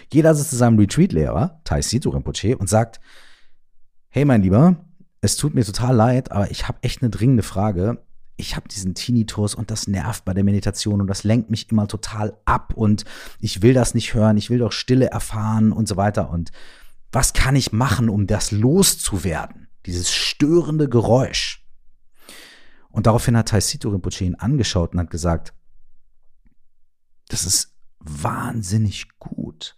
Geht 0.09 0.25
also 0.25 0.45
zu 0.45 0.55
seinem 0.55 0.79
Retreat-Lehrer, 0.79 1.61
Taisito 1.65 2.11
Rinpoche, 2.11 2.57
und 2.59 2.69
sagt, 2.69 3.01
hey 4.09 4.25
mein 4.25 4.43
Lieber, 4.43 4.77
es 5.21 5.37
tut 5.37 5.57
mir 5.57 5.65
total 5.65 5.97
leid, 5.97 6.31
aber 6.31 6.49
ich 6.53 6.69
habe 6.69 6.79
echt 6.83 7.03
eine 7.03 7.11
dringende 7.11 7.43
Frage. 7.43 8.05
Ich 8.41 8.55
habe 8.55 8.69
diesen 8.69 8.95
Tinnitus 8.95 9.55
und 9.55 9.71
das 9.71 9.89
nervt 9.89 10.25
bei 10.25 10.33
der 10.33 10.45
Meditation 10.45 11.01
und 11.01 11.09
das 11.09 11.25
lenkt 11.25 11.51
mich 11.51 11.71
immer 11.73 11.89
total 11.89 12.39
ab 12.45 12.73
und 12.75 13.05
ich 13.41 13.63
will 13.63 13.75
das 13.75 13.95
nicht 13.95 14.15
hören, 14.15 14.37
ich 14.37 14.49
will 14.49 14.61
doch 14.61 14.71
Stille 14.71 15.11
erfahren 15.11 15.73
und 15.73 15.89
so 15.89 15.97
weiter. 15.97 16.31
Und 16.31 16.53
was 17.11 17.33
kann 17.33 17.57
ich 17.57 17.73
machen, 17.73 18.09
um 18.09 18.29
das 18.29 18.53
loszuwerden? 18.53 19.69
Dieses 19.87 20.13
störende 20.13 20.89
Geräusch. 20.89 21.67
Und 22.91 23.07
daraufhin 23.07 23.37
hat 23.37 23.49
Taisito 23.49 23.91
Rinpoche 23.91 24.25
ihn 24.25 24.37
angeschaut 24.37 24.93
und 24.93 25.01
hat 25.01 25.11
gesagt, 25.11 25.53
das 27.29 27.45
ist 27.45 27.75
wahnsinnig 27.99 29.19
gut. 29.19 29.77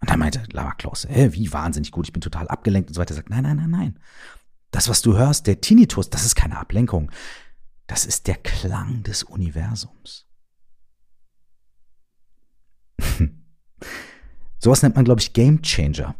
Und 0.00 0.10
dann 0.10 0.18
meinte 0.18 0.42
Lava 0.52 0.72
Klaus, 0.72 1.06
hä, 1.08 1.30
wie 1.32 1.52
wahnsinnig 1.52 1.90
gut, 1.90 2.06
ich 2.06 2.12
bin 2.12 2.20
total 2.20 2.48
abgelenkt 2.48 2.90
und 2.90 2.94
so 2.94 3.00
weiter. 3.00 3.14
Er 3.14 3.16
sagt, 3.16 3.30
nein, 3.30 3.42
nein, 3.42 3.56
nein, 3.56 3.70
nein. 3.70 3.98
Das, 4.70 4.88
was 4.88 5.02
du 5.02 5.16
hörst, 5.16 5.46
der 5.46 5.60
Tinnitus, 5.60 6.10
das 6.10 6.24
ist 6.24 6.34
keine 6.34 6.58
Ablenkung. 6.58 7.10
Das 7.86 8.04
ist 8.04 8.26
der 8.26 8.36
Klang 8.36 9.02
des 9.02 9.22
Universums. 9.22 10.26
Sowas 14.58 14.82
nennt 14.82 14.96
man, 14.96 15.04
glaube 15.04 15.20
ich, 15.20 15.32
Game 15.32 15.62
Changer. 15.62 16.14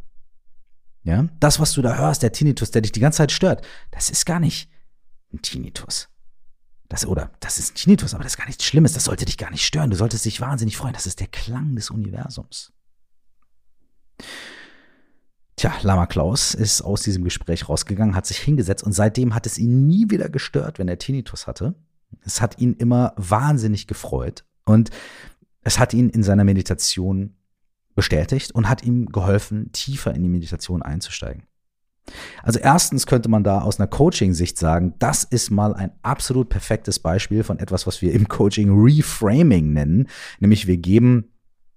Ja, 1.05 1.27
das, 1.41 1.61
was 1.61 1.73
du 1.73 1.83
da 1.83 1.97
hörst, 1.97 2.23
der 2.23 2.33
Tinnitus, 2.33 2.71
der 2.71 2.83
dich 2.83 2.93
die 2.93 3.01
ganze 3.01 3.19
Zeit 3.19 3.33
stört, 3.33 3.67
das 3.91 4.11
ist 4.11 4.27
gar 4.27 4.41
nicht 4.41 4.71
ein 5.33 5.43
Tinnitus. 5.43 6.09
Das, 6.89 7.07
oder 7.07 7.31
das 7.41 7.59
ist 7.59 7.73
ein 7.73 7.75
Tinnitus, 7.75 8.15
aber 8.15 8.23
das 8.23 8.33
ist 8.33 8.39
gar 8.39 8.47
nichts 8.47 8.65
Schlimmes, 8.65 8.95
das 8.95 9.05
sollte 9.05 9.27
dich 9.27 9.37
gar 9.37 9.51
nicht 9.51 9.65
stören. 9.65 9.91
Du 9.91 9.97
solltest 9.97 10.25
dich 10.25 10.41
wahnsinnig 10.41 10.77
freuen. 10.77 10.95
Das 10.95 11.07
ist 11.07 11.21
der 11.21 11.27
Klang 11.27 11.77
des 11.77 11.91
Universums. 11.91 12.73
Tja, 15.59 15.75
Lama 15.83 16.07
Klaus 16.07 16.55
ist 16.55 16.83
aus 16.83 17.03
diesem 17.03 17.25
Gespräch 17.25 17.69
rausgegangen, 17.69 18.15
hat 18.15 18.27
sich 18.27 18.39
hingesetzt 18.39 18.85
und 18.85 18.93
seitdem 18.93 19.35
hat 19.35 19.45
es 19.45 19.59
ihn 19.59 19.89
nie 19.89 20.09
wieder 20.09 20.29
gestört, 20.29 20.79
wenn 20.79 20.87
er 20.87 21.01
Tinnitus 21.01 21.49
hatte. 21.49 21.75
Es 22.25 22.41
hat 22.41 22.61
ihn 22.61 22.75
immer 22.75 23.13
wahnsinnig 23.17 23.89
gefreut 23.89 24.45
und 24.65 24.91
es 25.63 25.81
hat 25.81 25.95
ihn 25.95 26.11
in 26.11 26.23
seiner 26.23 26.45
Meditation 26.45 27.35
bestätigt 27.97 28.53
und 28.53 28.69
hat 28.69 28.85
ihm 28.85 29.07
geholfen, 29.07 29.73
tiefer 29.73 30.15
in 30.15 30.23
die 30.23 30.29
Meditation 30.29 30.81
einzusteigen. 30.81 31.43
Also 32.45 32.61
erstens 32.61 33.07
könnte 33.07 33.29
man 33.29 33.43
da 33.43 33.61
aus 33.63 33.81
einer 33.81 33.89
Coaching-Sicht 33.89 34.57
sagen, 34.57 34.95
das 35.01 35.25
ist 35.25 35.51
mal 35.51 35.75
ein 35.75 35.91
absolut 36.03 36.51
perfektes 36.51 37.01
Beispiel 37.01 37.43
von 37.43 37.59
etwas, 37.59 37.85
was 37.85 38.01
wir 38.01 38.13
im 38.13 38.29
Coaching 38.29 38.71
Reframing 38.81 39.73
nennen, 39.73 40.07
nämlich 40.39 40.69
wir 40.69 40.77
geben 40.77 41.33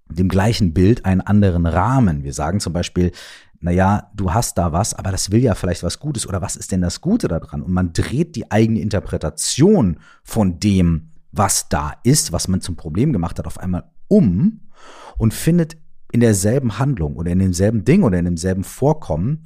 dem 0.07 0.29
gleichen 0.29 0.73
Bild 0.73 1.05
einen 1.05 1.21
anderen 1.21 1.65
Rahmen. 1.65 2.23
Wir 2.23 2.33
sagen 2.33 2.59
zum 2.59 2.73
Beispiel, 2.73 3.11
naja, 3.61 4.11
du 4.15 4.33
hast 4.33 4.57
da 4.57 4.73
was, 4.73 4.93
aber 4.93 5.11
das 5.11 5.31
will 5.31 5.41
ja 5.41 5.55
vielleicht 5.55 5.83
was 5.83 5.99
Gutes 5.99 6.27
oder 6.27 6.41
was 6.41 6.55
ist 6.55 6.71
denn 6.71 6.81
das 6.81 6.99
Gute 6.99 7.27
daran? 7.27 7.61
Und 7.61 7.71
man 7.71 7.93
dreht 7.93 8.35
die 8.35 8.51
eigene 8.51 8.79
Interpretation 8.81 9.99
von 10.23 10.59
dem, 10.59 11.11
was 11.31 11.69
da 11.69 11.93
ist, 12.03 12.31
was 12.31 12.47
man 12.47 12.61
zum 12.61 12.75
Problem 12.75 13.13
gemacht 13.13 13.39
hat, 13.39 13.47
auf 13.47 13.59
einmal 13.59 13.89
um 14.07 14.61
und 15.17 15.33
findet 15.33 15.77
in 16.11 16.19
derselben 16.19 16.79
Handlung 16.79 17.15
oder 17.15 17.31
in 17.31 17.39
demselben 17.39 17.85
Ding 17.85 18.03
oder 18.03 18.17
in 18.19 18.25
demselben 18.25 18.63
Vorkommen 18.63 19.45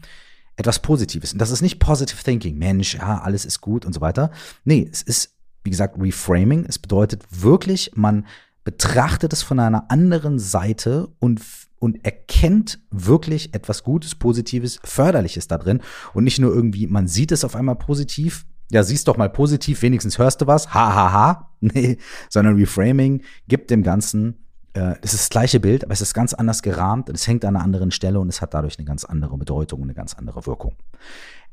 etwas 0.56 0.80
Positives. 0.80 1.34
Und 1.34 1.40
das 1.40 1.52
ist 1.52 1.62
nicht 1.62 1.80
Positive 1.80 2.24
Thinking, 2.24 2.58
Mensch, 2.58 2.96
ja, 2.96 3.20
alles 3.20 3.46
ist 3.46 3.62
gut 3.62 3.86
und 3.86 3.94
so 3.94 4.02
weiter. 4.02 4.32
Nee, 4.64 4.90
es 4.92 5.02
ist, 5.02 5.36
wie 5.64 5.70
gesagt, 5.70 5.98
Reframing. 6.00 6.66
Es 6.66 6.80
bedeutet 6.80 7.24
wirklich, 7.30 7.92
man 7.96 8.26
betrachtet 8.64 9.34
es 9.34 9.44
von 9.44 9.60
einer 9.60 9.92
anderen 9.92 10.40
Seite 10.40 11.10
und, 11.20 11.42
und 11.80 12.04
erkennt 12.06 12.80
wirklich 12.92 13.54
etwas 13.54 13.84
Gutes, 13.84 14.16
Positives, 14.16 14.80
Förderliches 14.84 15.48
da 15.48 15.58
drin 15.58 15.82
und 16.14 16.24
nicht 16.24 16.40
nur 16.40 16.54
irgendwie, 16.54 16.88
man 16.88 17.08
sieht 17.08 17.32
es 17.32 17.44
auf 17.44 17.56
einmal 17.56 17.76
positiv, 17.76 18.46
ja, 18.72 18.84
siehst 18.84 19.08
doch 19.08 19.18
mal 19.18 19.30
positiv, 19.30 19.82
wenigstens 19.82 20.18
hörst 20.18 20.42
du 20.42 20.48
was, 20.48 20.74
ha, 20.74 20.94
ha, 20.96 21.12
ha, 21.12 21.52
nee, 21.60 21.98
sondern 22.30 22.56
Reframing 22.56 23.22
gibt 23.48 23.70
dem 23.72 23.84
Ganzen, 23.84 24.46
äh, 24.74 24.96
das 25.02 25.14
ist 25.14 25.24
das 25.24 25.30
gleiche 25.30 25.60
Bild, 25.60 25.84
aber 25.84 25.94
es 25.94 26.02
ist 26.02 26.14
ganz 26.14 26.34
anders 26.34 26.62
gerahmt 26.62 27.10
und 27.10 27.16
es 27.16 27.28
hängt 27.28 27.46
an 27.46 27.56
einer 27.56 27.64
anderen 27.64 27.92
Stelle 27.92 28.20
und 28.20 28.30
es 28.30 28.42
hat 28.42 28.54
dadurch 28.54 28.78
eine 28.78 28.86
ganz 28.86 29.06
andere 29.06 29.38
Bedeutung 29.38 29.82
und 29.82 29.88
eine 29.88 29.96
ganz 29.96 30.14
andere 30.14 30.46
Wirkung. 30.46 30.76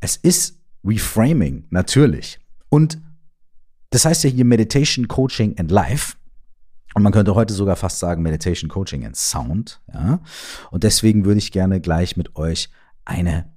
Es 0.01 0.17
ist 0.17 0.59
Reframing, 0.85 1.67
natürlich. 1.71 2.41
Und 2.69 2.99
das 3.91 4.05
heißt 4.05 4.25
ja 4.25 4.31
hier 4.31 4.45
Meditation, 4.45 5.07
Coaching 5.07 5.59
and 5.59 5.71
Life. 5.71 6.17
Und 6.95 7.03
man 7.03 7.13
könnte 7.13 7.35
heute 7.35 7.55
sogar 7.55 7.77
fast 7.77 7.99
sagen 7.99 8.23
Meditation, 8.23 8.69
Coaching 8.69 9.05
and 9.07 9.17
Sound. 9.17 9.81
Ja? 9.93 10.21
Und 10.71 10.85
deswegen 10.85 11.25
würde 11.25 11.39
ich 11.39 11.53
gerne 11.53 11.81
gleich 11.81 12.17
mit 12.17 12.37
euch 12.37 12.71
eine 13.05 13.51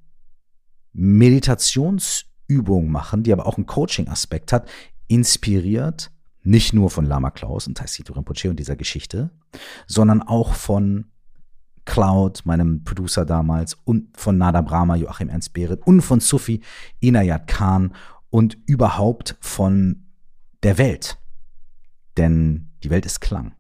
Meditationsübung 0.94 2.90
machen, 2.90 3.24
die 3.24 3.34
aber 3.34 3.46
auch 3.46 3.58
einen 3.58 3.66
Coaching-Aspekt 3.66 4.54
hat, 4.54 4.70
inspiriert 5.08 6.12
nicht 6.44 6.74
nur 6.74 6.90
von 6.90 7.06
Lama 7.06 7.32
Klaus 7.32 7.68
und 7.68 7.78
Taisito 7.78 8.14
Rinpoche 8.14 8.50
und 8.50 8.60
dieser 8.60 8.76
Geschichte, 8.76 9.32
sondern 9.88 10.22
auch 10.22 10.54
von 10.54 11.06
Cloud, 11.86 12.46
meinem 12.46 12.84
Producer 12.84 13.26
damals, 13.26 13.76
und 13.84 14.16
von 14.18 14.38
Nada 14.38 14.62
Brahma, 14.62 14.96
Joachim 14.96 15.30
Ernst 15.30 15.54
Behret 15.54 15.86
und 15.86 16.02
von 16.02 16.20
Sufi 16.20 16.62
Inayat 17.00 17.48
Khan 17.48 17.94
und 18.30 18.58
überhaupt 18.66 19.38
von 19.40 20.06
der 20.64 20.78
Welt. 20.78 21.18
Denn 22.18 22.72
die 22.84 22.90
Welt 22.90 23.06
ist 23.06 23.20
Klang, 23.20 23.54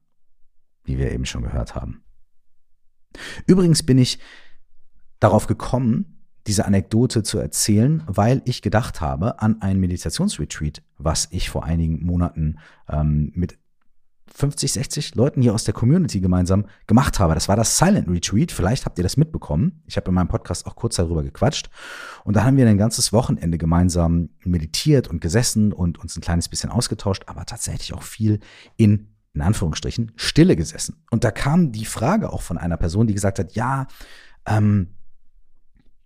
wie 0.83 0.97
wir 0.97 1.11
eben 1.11 1.25
schon 1.25 1.43
gehört 1.43 1.75
haben. 1.75 2.03
Übrigens 3.47 3.83
bin 3.83 3.97
ich 3.97 4.19
darauf 5.19 5.47
gekommen, 5.47 6.15
diese 6.47 6.65
Anekdote 6.65 7.23
zu 7.23 7.39
erzählen, 7.39 8.03
weil 8.05 8.41
ich 8.45 8.61
gedacht 8.61 9.01
habe 9.01 9.41
an 9.41 9.61
ein 9.61 9.79
Meditationsretreat, 9.79 10.83
was 10.97 11.27
ich 11.31 11.49
vor 11.49 11.63
einigen 11.63 12.05
Monaten 12.05 12.59
ähm, 12.87 13.31
mit 13.33 13.57
50, 14.33 14.73
60 14.73 15.15
Leuten 15.15 15.41
hier 15.41 15.53
aus 15.53 15.63
der 15.63 15.73
Community 15.73 16.19
gemeinsam 16.19 16.65
gemacht 16.87 17.19
habe. 17.19 17.35
Das 17.35 17.47
war 17.47 17.55
das 17.55 17.77
Silent 17.77 18.09
Retreat. 18.09 18.51
Vielleicht 18.51 18.85
habt 18.85 18.97
ihr 18.97 19.03
das 19.03 19.17
mitbekommen. 19.17 19.83
Ich 19.85 19.97
habe 19.97 20.09
in 20.09 20.15
meinem 20.15 20.27
Podcast 20.27 20.65
auch 20.65 20.75
kurz 20.75 20.95
darüber 20.95 21.23
gequatscht. 21.23 21.69
Und 22.23 22.35
da 22.35 22.43
haben 22.43 22.57
wir 22.57 22.67
ein 22.67 22.77
ganzes 22.77 23.13
Wochenende 23.13 23.57
gemeinsam 23.57 24.29
meditiert 24.43 25.07
und 25.07 25.21
gesessen 25.21 25.71
und 25.71 25.99
uns 25.99 26.17
ein 26.17 26.21
kleines 26.21 26.49
bisschen 26.49 26.69
ausgetauscht, 26.69 27.23
aber 27.27 27.45
tatsächlich 27.45 27.93
auch 27.93 28.03
viel 28.03 28.39
in 28.77 29.07
in 29.35 29.41
Anführungsstrichen, 29.41 30.13
Stille 30.15 30.55
gesessen. 30.55 31.03
Und 31.11 31.25
da 31.25 31.31
kam 31.31 31.73
die 31.73 31.85
Frage 31.85 32.31
auch 32.31 32.41
von 32.41 32.57
einer 32.57 32.77
Person, 32.77 33.05
die 33.05 33.13
gesagt 33.13 33.37
hat, 33.37 33.53
ja, 33.53 33.85
ähm, 34.47 34.95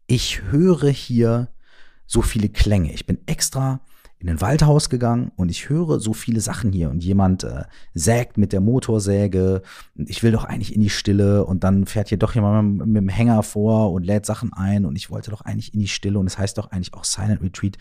ich 0.07 0.41
höre 0.41 0.89
hier 0.89 1.49
so 2.07 2.23
viele 2.23 2.49
Klänge. 2.49 2.91
Ich 2.91 3.05
bin 3.05 3.19
extra 3.27 3.81
in 4.19 4.29
ein 4.29 4.41
Waldhaus 4.41 4.89
gegangen 4.89 5.31
und 5.37 5.49
ich 5.49 5.69
höre 5.69 6.01
so 6.01 6.11
viele 6.13 6.41
Sachen 6.41 6.73
hier 6.73 6.89
und 6.89 7.03
jemand 7.03 7.45
äh, 7.45 7.63
sägt 7.93 8.37
mit 8.37 8.51
der 8.51 8.59
Motorsäge 8.59 9.61
und 9.97 10.09
ich 10.09 10.23
will 10.23 10.33
doch 10.33 10.43
eigentlich 10.43 10.75
in 10.75 10.81
die 10.81 10.89
Stille 10.89 11.45
und 11.45 11.63
dann 11.63 11.85
fährt 11.85 12.09
hier 12.09 12.17
doch 12.17 12.35
jemand 12.35 12.85
mit 12.85 12.97
dem 12.97 13.07
Hänger 13.07 13.43
vor 13.43 13.93
und 13.93 14.03
lädt 14.03 14.25
Sachen 14.25 14.51
ein 14.51 14.85
und 14.85 14.97
ich 14.97 15.09
wollte 15.09 15.31
doch 15.31 15.41
eigentlich 15.41 15.73
in 15.73 15.79
die 15.79 15.87
Stille 15.87 16.19
und 16.19 16.27
es 16.27 16.33
das 16.33 16.39
heißt 16.39 16.57
doch 16.57 16.71
eigentlich 16.71 16.93
auch 16.93 17.05
Silent 17.05 17.41
Retreat. 17.41 17.77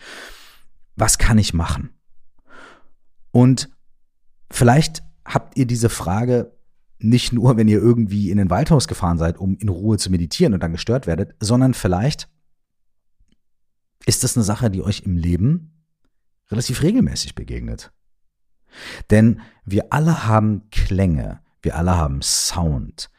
Was 0.95 1.17
kann 1.17 1.37
ich 1.37 1.53
machen? 1.53 1.89
Und 3.31 3.69
vielleicht 4.49 5.03
habt 5.25 5.57
ihr 5.57 5.65
diese 5.65 5.89
Frage 5.89 6.53
nicht 6.99 7.33
nur, 7.33 7.57
wenn 7.57 7.67
ihr 7.67 7.79
irgendwie 7.79 8.31
in 8.31 8.39
ein 8.39 8.49
Waldhaus 8.49 8.87
gefahren 8.87 9.17
seid, 9.17 9.37
um 9.37 9.57
in 9.57 9.69
Ruhe 9.69 9.97
zu 9.97 10.09
meditieren 10.09 10.53
und 10.53 10.63
dann 10.63 10.71
gestört 10.71 11.05
werdet, 11.05 11.35
sondern 11.39 11.73
vielleicht 11.73 12.29
ist 14.05 14.23
das 14.23 14.37
eine 14.37 14.43
Sache, 14.43 14.69
die 14.71 14.81
euch 14.81 15.01
im 15.01 15.17
Leben 15.17 15.78
relativ 16.51 16.81
regelmäßig 16.81 17.35
begegnet. 17.35 17.91
Denn 19.09 19.41
wir 19.65 19.91
alle 19.91 20.25
haben 20.25 20.69
Klänge, 20.69 21.41
wir 21.61 21.75
alle 21.75 21.97
haben 21.97 22.21
Sound, 22.21 23.09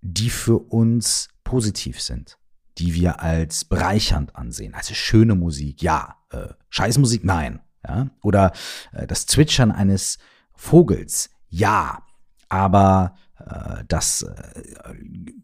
die 0.00 0.30
für 0.30 0.58
uns 0.58 1.28
positiv 1.44 2.00
sind, 2.00 2.38
die 2.78 2.94
wir 2.94 3.20
als 3.20 3.64
bereichernd 3.64 4.36
ansehen. 4.36 4.74
Also 4.74 4.94
schöne 4.94 5.34
Musik, 5.34 5.82
ja. 5.82 6.16
Äh, 6.30 6.48
Scheißmusik, 6.70 7.24
nein. 7.24 7.60
Ja? 7.86 8.10
Oder 8.22 8.52
äh, 8.92 9.06
das 9.06 9.26
Zwitschern 9.26 9.72
eines 9.72 10.18
Vogels, 10.54 11.30
ja. 11.48 12.02
Aber 12.48 13.14
das 13.86 14.22
äh, 14.22 14.94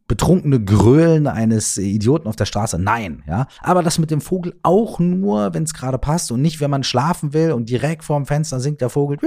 betrunkene 0.08 0.62
Grölen 0.62 1.26
eines 1.26 1.76
Idioten 1.76 2.26
auf 2.28 2.36
der 2.36 2.44
Straße. 2.44 2.78
Nein, 2.78 3.22
ja. 3.26 3.46
Aber 3.60 3.82
das 3.82 3.98
mit 3.98 4.10
dem 4.10 4.20
Vogel 4.20 4.54
auch 4.62 4.98
nur, 4.98 5.54
wenn 5.54 5.62
es 5.62 5.74
gerade 5.74 5.98
passt 5.98 6.32
und 6.32 6.42
nicht, 6.42 6.60
wenn 6.60 6.70
man 6.70 6.84
schlafen 6.84 7.32
will 7.32 7.52
und 7.52 7.70
direkt 7.70 8.04
vorm 8.04 8.26
Fenster 8.26 8.60
singt 8.60 8.80
der 8.80 8.90
Vogel 8.90 9.18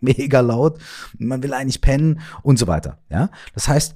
mega 0.00 0.40
laut. 0.40 0.78
Man 1.18 1.42
will 1.42 1.52
eigentlich 1.52 1.80
pennen 1.80 2.20
und 2.42 2.58
so 2.58 2.66
weiter, 2.66 2.98
ja. 3.10 3.30
Das 3.52 3.68
heißt, 3.68 3.94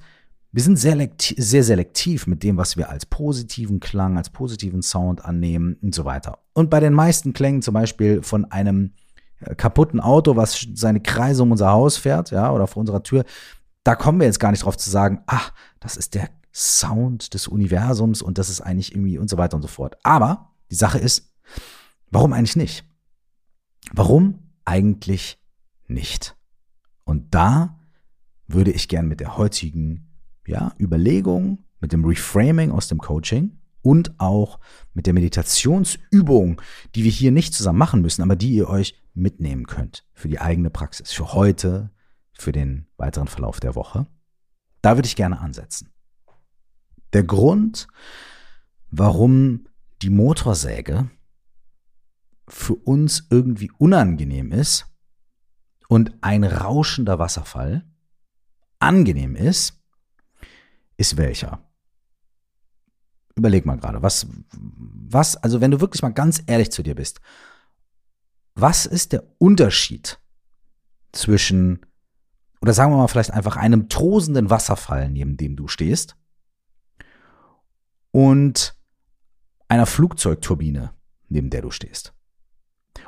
wir 0.51 0.63
sind 0.63 0.77
sehr 0.77 1.63
selektiv 1.63 2.25
mit 2.25 2.43
dem, 2.43 2.57
was 2.57 2.75
wir 2.75 2.89
als 2.89 3.05
positiven 3.05 3.79
Klang, 3.79 4.17
als 4.17 4.31
positiven 4.31 4.81
Sound 4.81 5.23
annehmen 5.23 5.77
und 5.81 5.93
so 5.93 6.05
weiter. 6.05 6.39
Und 6.53 6.69
bei 6.69 6.79
den 6.79 6.93
meisten 6.93 7.33
Klängen 7.33 7.61
zum 7.61 7.75
Beispiel 7.75 8.23
von 8.23 8.45
einem 8.45 8.93
äh, 9.41 9.53
kaputten 9.55 9.99
Auto, 9.99 10.35
was 10.35 10.67
seine 10.73 11.01
Kreise 11.01 11.43
um 11.43 11.51
unser 11.51 11.71
Haus 11.71 11.97
fährt, 11.97 12.31
ja, 12.31 12.51
oder 12.51 12.65
vor 12.65 12.81
unserer 12.81 13.03
Tür, 13.03 13.25
da 13.89 13.95
kommen 13.95 14.19
wir 14.19 14.27
jetzt 14.27 14.39
gar 14.39 14.51
nicht 14.51 14.65
drauf 14.65 14.77
zu 14.77 14.87
sagen, 14.91 15.23
ach, 15.25 15.51
das 15.79 15.97
ist 15.97 16.13
der 16.13 16.29
Sound 16.53 17.33
des 17.33 17.47
Universums 17.47 18.21
und 18.21 18.37
das 18.37 18.51
ist 18.51 18.61
eigentlich 18.61 18.93
irgendwie 18.93 19.17
und 19.17 19.31
so 19.31 19.37
weiter 19.39 19.55
und 19.55 19.63
so 19.63 19.67
fort. 19.67 19.97
Aber 20.03 20.51
die 20.69 20.75
Sache 20.75 20.99
ist, 20.99 21.33
warum 22.11 22.31
eigentlich 22.31 22.55
nicht? 22.55 22.85
Warum 23.91 24.51
eigentlich 24.63 25.43
nicht? 25.87 26.35
Und 27.03 27.33
da 27.33 27.79
würde 28.45 28.71
ich 28.71 28.89
gern 28.89 29.07
mit 29.07 29.21
der 29.21 29.37
heutigen 29.37 30.11
ja, 30.45 30.71
Überlegung, 30.79 31.65
mit 31.79 31.91
dem 31.91 32.05
Reframing 32.05 32.69
aus 32.69 32.89
dem 32.89 32.99
Coaching 32.99 33.57
und 33.81 34.19
auch 34.19 34.59
mit 34.93 35.07
der 35.07 35.15
Meditationsübung, 35.15 36.61
die 36.93 37.05
wir 37.05 37.11
hier 37.11 37.31
nicht 37.31 37.55
zusammen 37.55 37.79
machen 37.79 38.03
müssen, 38.03 38.21
aber 38.21 38.35
die 38.35 38.53
ihr 38.53 38.69
euch 38.69 38.93
mitnehmen 39.15 39.65
könnt 39.65 40.05
für 40.13 40.27
die 40.27 40.39
eigene 40.39 40.69
Praxis, 40.69 41.11
für 41.11 41.33
heute, 41.33 41.89
für 42.41 42.51
den 42.51 42.87
weiteren 42.97 43.27
Verlauf 43.27 43.59
der 43.59 43.75
Woche. 43.75 44.07
Da 44.81 44.95
würde 44.95 45.07
ich 45.07 45.15
gerne 45.15 45.39
ansetzen. 45.39 45.91
Der 47.13 47.23
Grund, 47.23 47.87
warum 48.89 49.67
die 50.01 50.09
Motorsäge 50.09 51.09
für 52.47 52.75
uns 52.75 53.27
irgendwie 53.29 53.71
unangenehm 53.77 54.51
ist 54.51 54.85
und 55.87 56.13
ein 56.21 56.43
rauschender 56.43 57.19
Wasserfall 57.19 57.85
angenehm 58.79 59.35
ist, 59.35 59.81
ist 60.97 61.17
welcher? 61.17 61.63
Überleg 63.35 63.65
mal 63.65 63.77
gerade, 63.77 64.01
was, 64.01 64.27
was, 64.51 65.37
also 65.37 65.61
wenn 65.61 65.71
du 65.71 65.81
wirklich 65.81 66.01
mal 66.01 66.13
ganz 66.13 66.41
ehrlich 66.45 66.71
zu 66.71 66.83
dir 66.83 66.95
bist, 66.95 67.21
was 68.55 68.85
ist 68.85 69.13
der 69.13 69.23
Unterschied 69.37 70.19
zwischen 71.11 71.85
oder 72.61 72.73
sagen 72.73 72.91
wir 72.91 72.97
mal 72.97 73.07
vielleicht 73.07 73.31
einfach 73.31 73.55
einem 73.55 73.89
tosenden 73.89 74.49
Wasserfall, 74.49 75.09
neben 75.09 75.37
dem 75.37 75.55
du 75.55 75.67
stehst, 75.67 76.15
und 78.11 78.75
einer 79.67 79.85
Flugzeugturbine, 79.85 80.91
neben 81.29 81.49
der 81.49 81.61
du 81.61 81.71
stehst. 81.71 82.13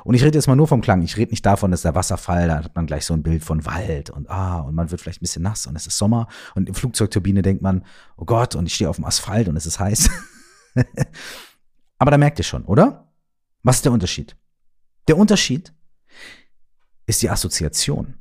Und 0.04 0.14
ich 0.14 0.24
rede 0.24 0.38
jetzt 0.38 0.46
mal 0.46 0.56
nur 0.56 0.68
vom 0.68 0.80
Klang. 0.80 1.02
Ich 1.02 1.16
rede 1.16 1.30
nicht 1.30 1.44
davon, 1.44 1.70
dass 1.70 1.82
der 1.82 1.94
Wasserfall, 1.94 2.48
da 2.48 2.64
hat 2.64 2.74
man 2.74 2.86
gleich 2.86 3.04
so 3.04 3.14
ein 3.14 3.22
Bild 3.22 3.44
von 3.44 3.66
Wald 3.66 4.10
und 4.10 4.30
ah, 4.30 4.60
und 4.60 4.74
man 4.74 4.90
wird 4.90 5.00
vielleicht 5.00 5.20
ein 5.20 5.26
bisschen 5.26 5.42
nass 5.42 5.66
und 5.66 5.76
es 5.76 5.86
ist 5.86 5.98
Sommer. 5.98 6.28
Und 6.54 6.68
im 6.68 6.74
Flugzeugturbine 6.74 7.42
denkt 7.42 7.62
man, 7.62 7.84
oh 8.16 8.24
Gott, 8.24 8.54
und 8.54 8.66
ich 8.66 8.74
stehe 8.74 8.88
auf 8.88 8.96
dem 8.96 9.04
Asphalt 9.04 9.48
und 9.48 9.56
es 9.56 9.66
ist 9.66 9.78
heiß. 9.78 10.08
Aber 11.98 12.10
da 12.10 12.18
merkt 12.18 12.38
ihr 12.38 12.44
schon, 12.44 12.64
oder? 12.64 13.12
Was 13.62 13.76
ist 13.76 13.84
der 13.84 13.92
Unterschied? 13.92 14.36
Der 15.08 15.16
Unterschied 15.16 15.72
ist 17.06 17.22
die 17.22 17.30
Assoziation 17.30 18.14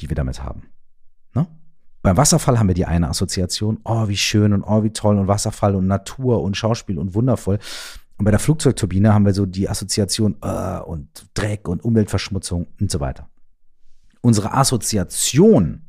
die 0.00 0.08
wir 0.08 0.16
damit 0.16 0.42
haben. 0.42 0.62
Ne? 1.34 1.46
Beim 2.02 2.16
Wasserfall 2.16 2.58
haben 2.58 2.68
wir 2.68 2.74
die 2.74 2.86
eine 2.86 3.08
Assoziation, 3.08 3.80
oh, 3.84 4.08
wie 4.08 4.16
schön 4.16 4.52
und 4.52 4.62
oh, 4.62 4.82
wie 4.82 4.90
toll 4.90 5.18
und 5.18 5.28
Wasserfall 5.28 5.74
und 5.74 5.86
Natur 5.86 6.42
und 6.42 6.56
Schauspiel 6.56 6.98
und 6.98 7.14
wundervoll. 7.14 7.58
Und 8.16 8.24
bei 8.24 8.30
der 8.30 8.40
Flugzeugturbine 8.40 9.14
haben 9.14 9.24
wir 9.24 9.34
so 9.34 9.46
die 9.46 9.68
Assoziation 9.68 10.36
uh, 10.44 10.82
und 10.84 11.26
Dreck 11.34 11.68
und 11.68 11.84
Umweltverschmutzung 11.84 12.66
und 12.80 12.90
so 12.90 13.00
weiter. 13.00 13.28
Unsere 14.20 14.52
Assoziation 14.54 15.82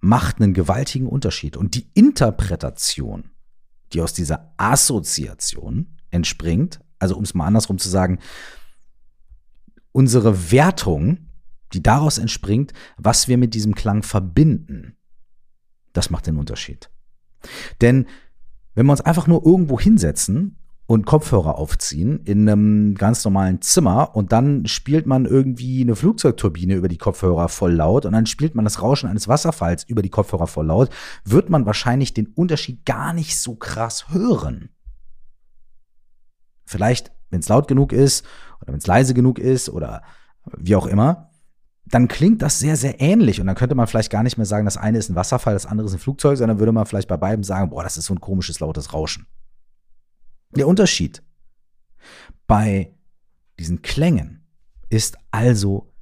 macht 0.00 0.40
einen 0.40 0.54
gewaltigen 0.54 1.06
Unterschied. 1.06 1.56
Und 1.56 1.74
die 1.74 1.90
Interpretation, 1.94 3.30
die 3.92 4.00
aus 4.00 4.12
dieser 4.12 4.52
Assoziation 4.56 5.98
entspringt, 6.10 6.80
also 6.98 7.16
um 7.16 7.24
es 7.24 7.34
mal 7.34 7.46
andersrum 7.46 7.78
zu 7.78 7.88
sagen, 7.88 8.18
unsere 9.92 10.50
Wertung 10.50 11.27
die 11.72 11.82
daraus 11.82 12.18
entspringt, 12.18 12.72
was 12.96 13.28
wir 13.28 13.38
mit 13.38 13.54
diesem 13.54 13.74
Klang 13.74 14.02
verbinden. 14.02 14.96
Das 15.92 16.10
macht 16.10 16.26
den 16.26 16.36
Unterschied. 16.36 16.90
Denn 17.80 18.06
wenn 18.74 18.86
wir 18.86 18.92
uns 18.92 19.00
einfach 19.00 19.26
nur 19.26 19.44
irgendwo 19.44 19.78
hinsetzen 19.78 20.56
und 20.86 21.04
Kopfhörer 21.04 21.58
aufziehen 21.58 22.20
in 22.24 22.48
einem 22.48 22.94
ganz 22.94 23.24
normalen 23.24 23.60
Zimmer 23.60 24.16
und 24.16 24.32
dann 24.32 24.66
spielt 24.66 25.06
man 25.06 25.26
irgendwie 25.26 25.82
eine 25.82 25.96
Flugzeugturbine 25.96 26.74
über 26.74 26.88
die 26.88 26.96
Kopfhörer 26.96 27.48
voll 27.48 27.74
laut 27.74 28.06
und 28.06 28.12
dann 28.12 28.26
spielt 28.26 28.54
man 28.54 28.64
das 28.64 28.80
Rauschen 28.80 29.08
eines 29.08 29.28
Wasserfalls 29.28 29.84
über 29.84 30.00
die 30.00 30.08
Kopfhörer 30.08 30.46
voll 30.46 30.66
laut, 30.66 30.88
wird 31.24 31.50
man 31.50 31.66
wahrscheinlich 31.66 32.14
den 32.14 32.28
Unterschied 32.28 32.86
gar 32.86 33.12
nicht 33.12 33.38
so 33.38 33.56
krass 33.56 34.08
hören. 34.10 34.70
Vielleicht, 36.64 37.12
wenn 37.30 37.40
es 37.40 37.48
laut 37.48 37.68
genug 37.68 37.92
ist 37.92 38.24
oder 38.62 38.72
wenn 38.72 38.78
es 38.78 38.86
leise 38.86 39.12
genug 39.12 39.38
ist 39.38 39.68
oder 39.68 40.02
wie 40.56 40.76
auch 40.76 40.86
immer, 40.86 41.27
dann 41.90 42.08
klingt 42.08 42.42
das 42.42 42.58
sehr, 42.58 42.76
sehr 42.76 43.00
ähnlich. 43.00 43.40
Und 43.40 43.46
dann 43.46 43.56
könnte 43.56 43.74
man 43.74 43.86
vielleicht 43.86 44.10
gar 44.10 44.22
nicht 44.22 44.36
mehr 44.36 44.46
sagen, 44.46 44.64
das 44.64 44.76
eine 44.76 44.98
ist 44.98 45.08
ein 45.08 45.16
Wasserfall, 45.16 45.54
das 45.54 45.66
andere 45.66 45.86
ist 45.86 45.94
ein 45.94 45.98
Flugzeug, 45.98 46.36
sondern 46.36 46.58
würde 46.58 46.72
man 46.72 46.86
vielleicht 46.86 47.08
bei 47.08 47.16
beiden 47.16 47.44
sagen, 47.44 47.70
boah, 47.70 47.82
das 47.82 47.96
ist 47.96 48.06
so 48.06 48.14
ein 48.14 48.20
komisches, 48.20 48.60
lautes 48.60 48.92
Rauschen. 48.92 49.26
Der 50.56 50.66
Unterschied 50.66 51.22
bei 52.46 52.94
diesen 53.58 53.82
Klängen 53.82 54.46
ist 54.88 55.18
also, 55.30 55.92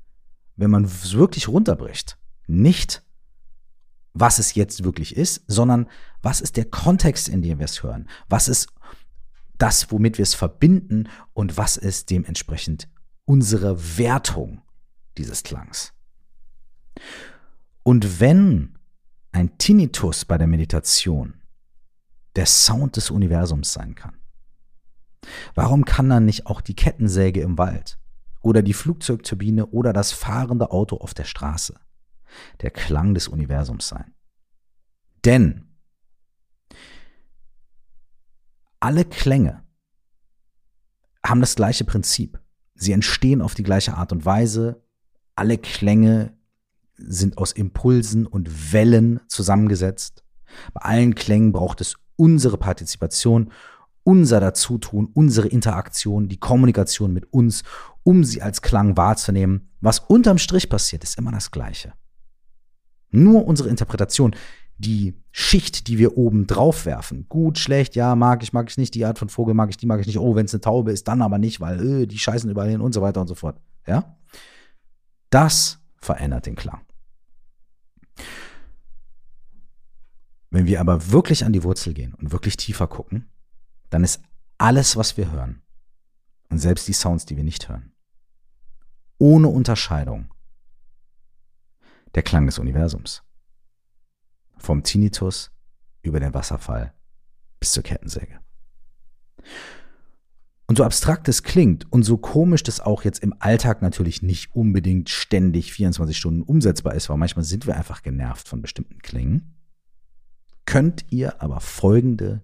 wenn 0.56 0.70
man 0.70 0.84
es 0.84 1.14
wirklich 1.14 1.48
runterbricht, 1.48 2.18
nicht, 2.46 3.02
was 4.12 4.38
es 4.38 4.54
jetzt 4.54 4.84
wirklich 4.84 5.16
ist, 5.16 5.42
sondern 5.46 5.88
was 6.22 6.40
ist 6.40 6.56
der 6.56 6.64
Kontext, 6.64 7.28
in 7.28 7.42
dem 7.42 7.58
wir 7.58 7.66
es 7.66 7.82
hören? 7.82 8.08
Was 8.28 8.48
ist 8.48 8.68
das, 9.58 9.90
womit 9.90 10.18
wir 10.18 10.22
es 10.22 10.34
verbinden 10.34 11.08
und 11.32 11.56
was 11.56 11.76
ist 11.76 12.10
dementsprechend 12.10 12.88
unsere 13.24 13.98
Wertung 13.98 14.62
dieses 15.18 15.42
Klangs. 15.42 15.92
Und 17.82 18.20
wenn 18.20 18.78
ein 19.32 19.58
Tinnitus 19.58 20.24
bei 20.24 20.38
der 20.38 20.46
Meditation 20.46 21.42
der 22.34 22.46
Sound 22.46 22.96
des 22.96 23.10
Universums 23.10 23.72
sein 23.72 23.94
kann, 23.94 24.18
warum 25.54 25.84
kann 25.84 26.08
dann 26.08 26.24
nicht 26.24 26.46
auch 26.46 26.60
die 26.60 26.74
Kettensäge 26.74 27.40
im 27.40 27.58
Wald 27.58 27.98
oder 28.42 28.62
die 28.62 28.74
Flugzeugturbine 28.74 29.66
oder 29.66 29.92
das 29.92 30.12
fahrende 30.12 30.70
Auto 30.70 30.96
auf 30.96 31.14
der 31.14 31.24
Straße 31.24 31.78
der 32.60 32.70
Klang 32.70 33.14
des 33.14 33.28
Universums 33.28 33.88
sein? 33.88 34.14
Denn 35.24 35.66
alle 38.80 39.04
Klänge 39.04 39.64
haben 41.24 41.40
das 41.40 41.56
gleiche 41.56 41.84
Prinzip. 41.84 42.40
Sie 42.74 42.92
entstehen 42.92 43.42
auf 43.42 43.54
die 43.54 43.64
gleiche 43.64 43.94
Art 43.94 44.12
und 44.12 44.24
Weise, 44.24 44.85
alle 45.36 45.58
Klänge 45.58 46.32
sind 46.96 47.38
aus 47.38 47.52
Impulsen 47.52 48.26
und 48.26 48.72
Wellen 48.72 49.20
zusammengesetzt. 49.28 50.24
Bei 50.72 50.82
allen 50.82 51.14
Klängen 51.14 51.52
braucht 51.52 51.80
es 51.80 51.96
unsere 52.16 52.56
Partizipation 52.56 53.52
unser 54.06 54.38
Dazutun, 54.38 55.08
unsere 55.14 55.48
Interaktion, 55.48 56.28
die 56.28 56.38
Kommunikation 56.38 57.12
mit 57.12 57.32
uns, 57.32 57.64
um 58.04 58.22
sie 58.22 58.40
als 58.40 58.62
Klang 58.62 58.96
wahrzunehmen. 58.96 59.68
Was 59.80 59.98
unterm 59.98 60.38
Strich 60.38 60.68
passiert, 60.68 61.02
ist 61.02 61.18
immer 61.18 61.32
das 61.32 61.50
Gleiche. 61.50 61.92
Nur 63.10 63.44
unsere 63.46 63.68
Interpretation, 63.68 64.36
die 64.78 65.14
Schicht, 65.32 65.88
die 65.88 65.98
wir 65.98 66.16
oben 66.16 66.46
drauf 66.46 66.86
werfen, 66.86 67.26
gut, 67.28 67.58
schlecht, 67.58 67.96
ja, 67.96 68.14
mag 68.14 68.44
ich, 68.44 68.52
mag 68.52 68.70
ich 68.70 68.78
nicht, 68.78 68.94
die 68.94 69.04
Art 69.04 69.18
von 69.18 69.28
Vogel 69.28 69.54
mag 69.54 69.70
ich, 69.70 69.76
die 69.76 69.86
mag 69.86 69.98
ich 70.00 70.06
nicht, 70.06 70.20
oh, 70.20 70.36
wenn 70.36 70.46
es 70.46 70.54
eine 70.54 70.60
Taube 70.60 70.92
ist, 70.92 71.08
dann 71.08 71.20
aber 71.20 71.38
nicht, 71.38 71.60
weil 71.60 72.02
äh, 72.02 72.06
die 72.06 72.18
scheißen 72.18 72.48
überall 72.48 72.70
hin 72.70 72.80
und 72.80 72.92
so 72.92 73.02
weiter 73.02 73.20
und 73.20 73.26
so 73.26 73.34
fort. 73.34 73.60
Ja? 73.88 74.16
Das 75.36 75.82
verändert 75.98 76.46
den 76.46 76.56
Klang. 76.56 76.80
Wenn 80.48 80.64
wir 80.64 80.80
aber 80.80 81.10
wirklich 81.10 81.44
an 81.44 81.52
die 81.52 81.62
Wurzel 81.62 81.92
gehen 81.92 82.14
und 82.14 82.32
wirklich 82.32 82.56
tiefer 82.56 82.86
gucken, 82.86 83.30
dann 83.90 84.02
ist 84.02 84.22
alles, 84.56 84.96
was 84.96 85.18
wir 85.18 85.30
hören, 85.30 85.60
und 86.48 86.58
selbst 86.58 86.88
die 86.88 86.94
Sounds, 86.94 87.26
die 87.26 87.36
wir 87.36 87.44
nicht 87.44 87.68
hören, 87.68 87.92
ohne 89.18 89.48
Unterscheidung 89.48 90.32
der 92.14 92.22
Klang 92.22 92.46
des 92.46 92.58
Universums. 92.58 93.22
Vom 94.56 94.84
Tinnitus 94.84 95.50
über 96.00 96.18
den 96.18 96.32
Wasserfall 96.32 96.94
bis 97.60 97.72
zur 97.72 97.82
Kettensäge. 97.82 98.40
Und 100.68 100.78
so 100.78 100.84
abstrakt 100.84 101.28
es 101.28 101.44
klingt 101.44 101.90
und 101.92 102.02
so 102.02 102.16
komisch 102.16 102.64
das 102.64 102.80
auch 102.80 103.04
jetzt 103.04 103.22
im 103.22 103.34
Alltag 103.38 103.82
natürlich 103.82 104.22
nicht 104.22 104.54
unbedingt 104.54 105.08
ständig 105.08 105.72
24 105.72 106.16
Stunden 106.16 106.42
umsetzbar 106.42 106.94
ist, 106.94 107.08
weil 107.08 107.16
manchmal 107.18 107.44
sind 107.44 107.66
wir 107.66 107.76
einfach 107.76 108.02
genervt 108.02 108.48
von 108.48 108.62
bestimmten 108.62 108.98
Klingen, 108.98 109.54
könnt 110.64 111.06
ihr 111.10 111.40
aber 111.40 111.60
folgende 111.60 112.42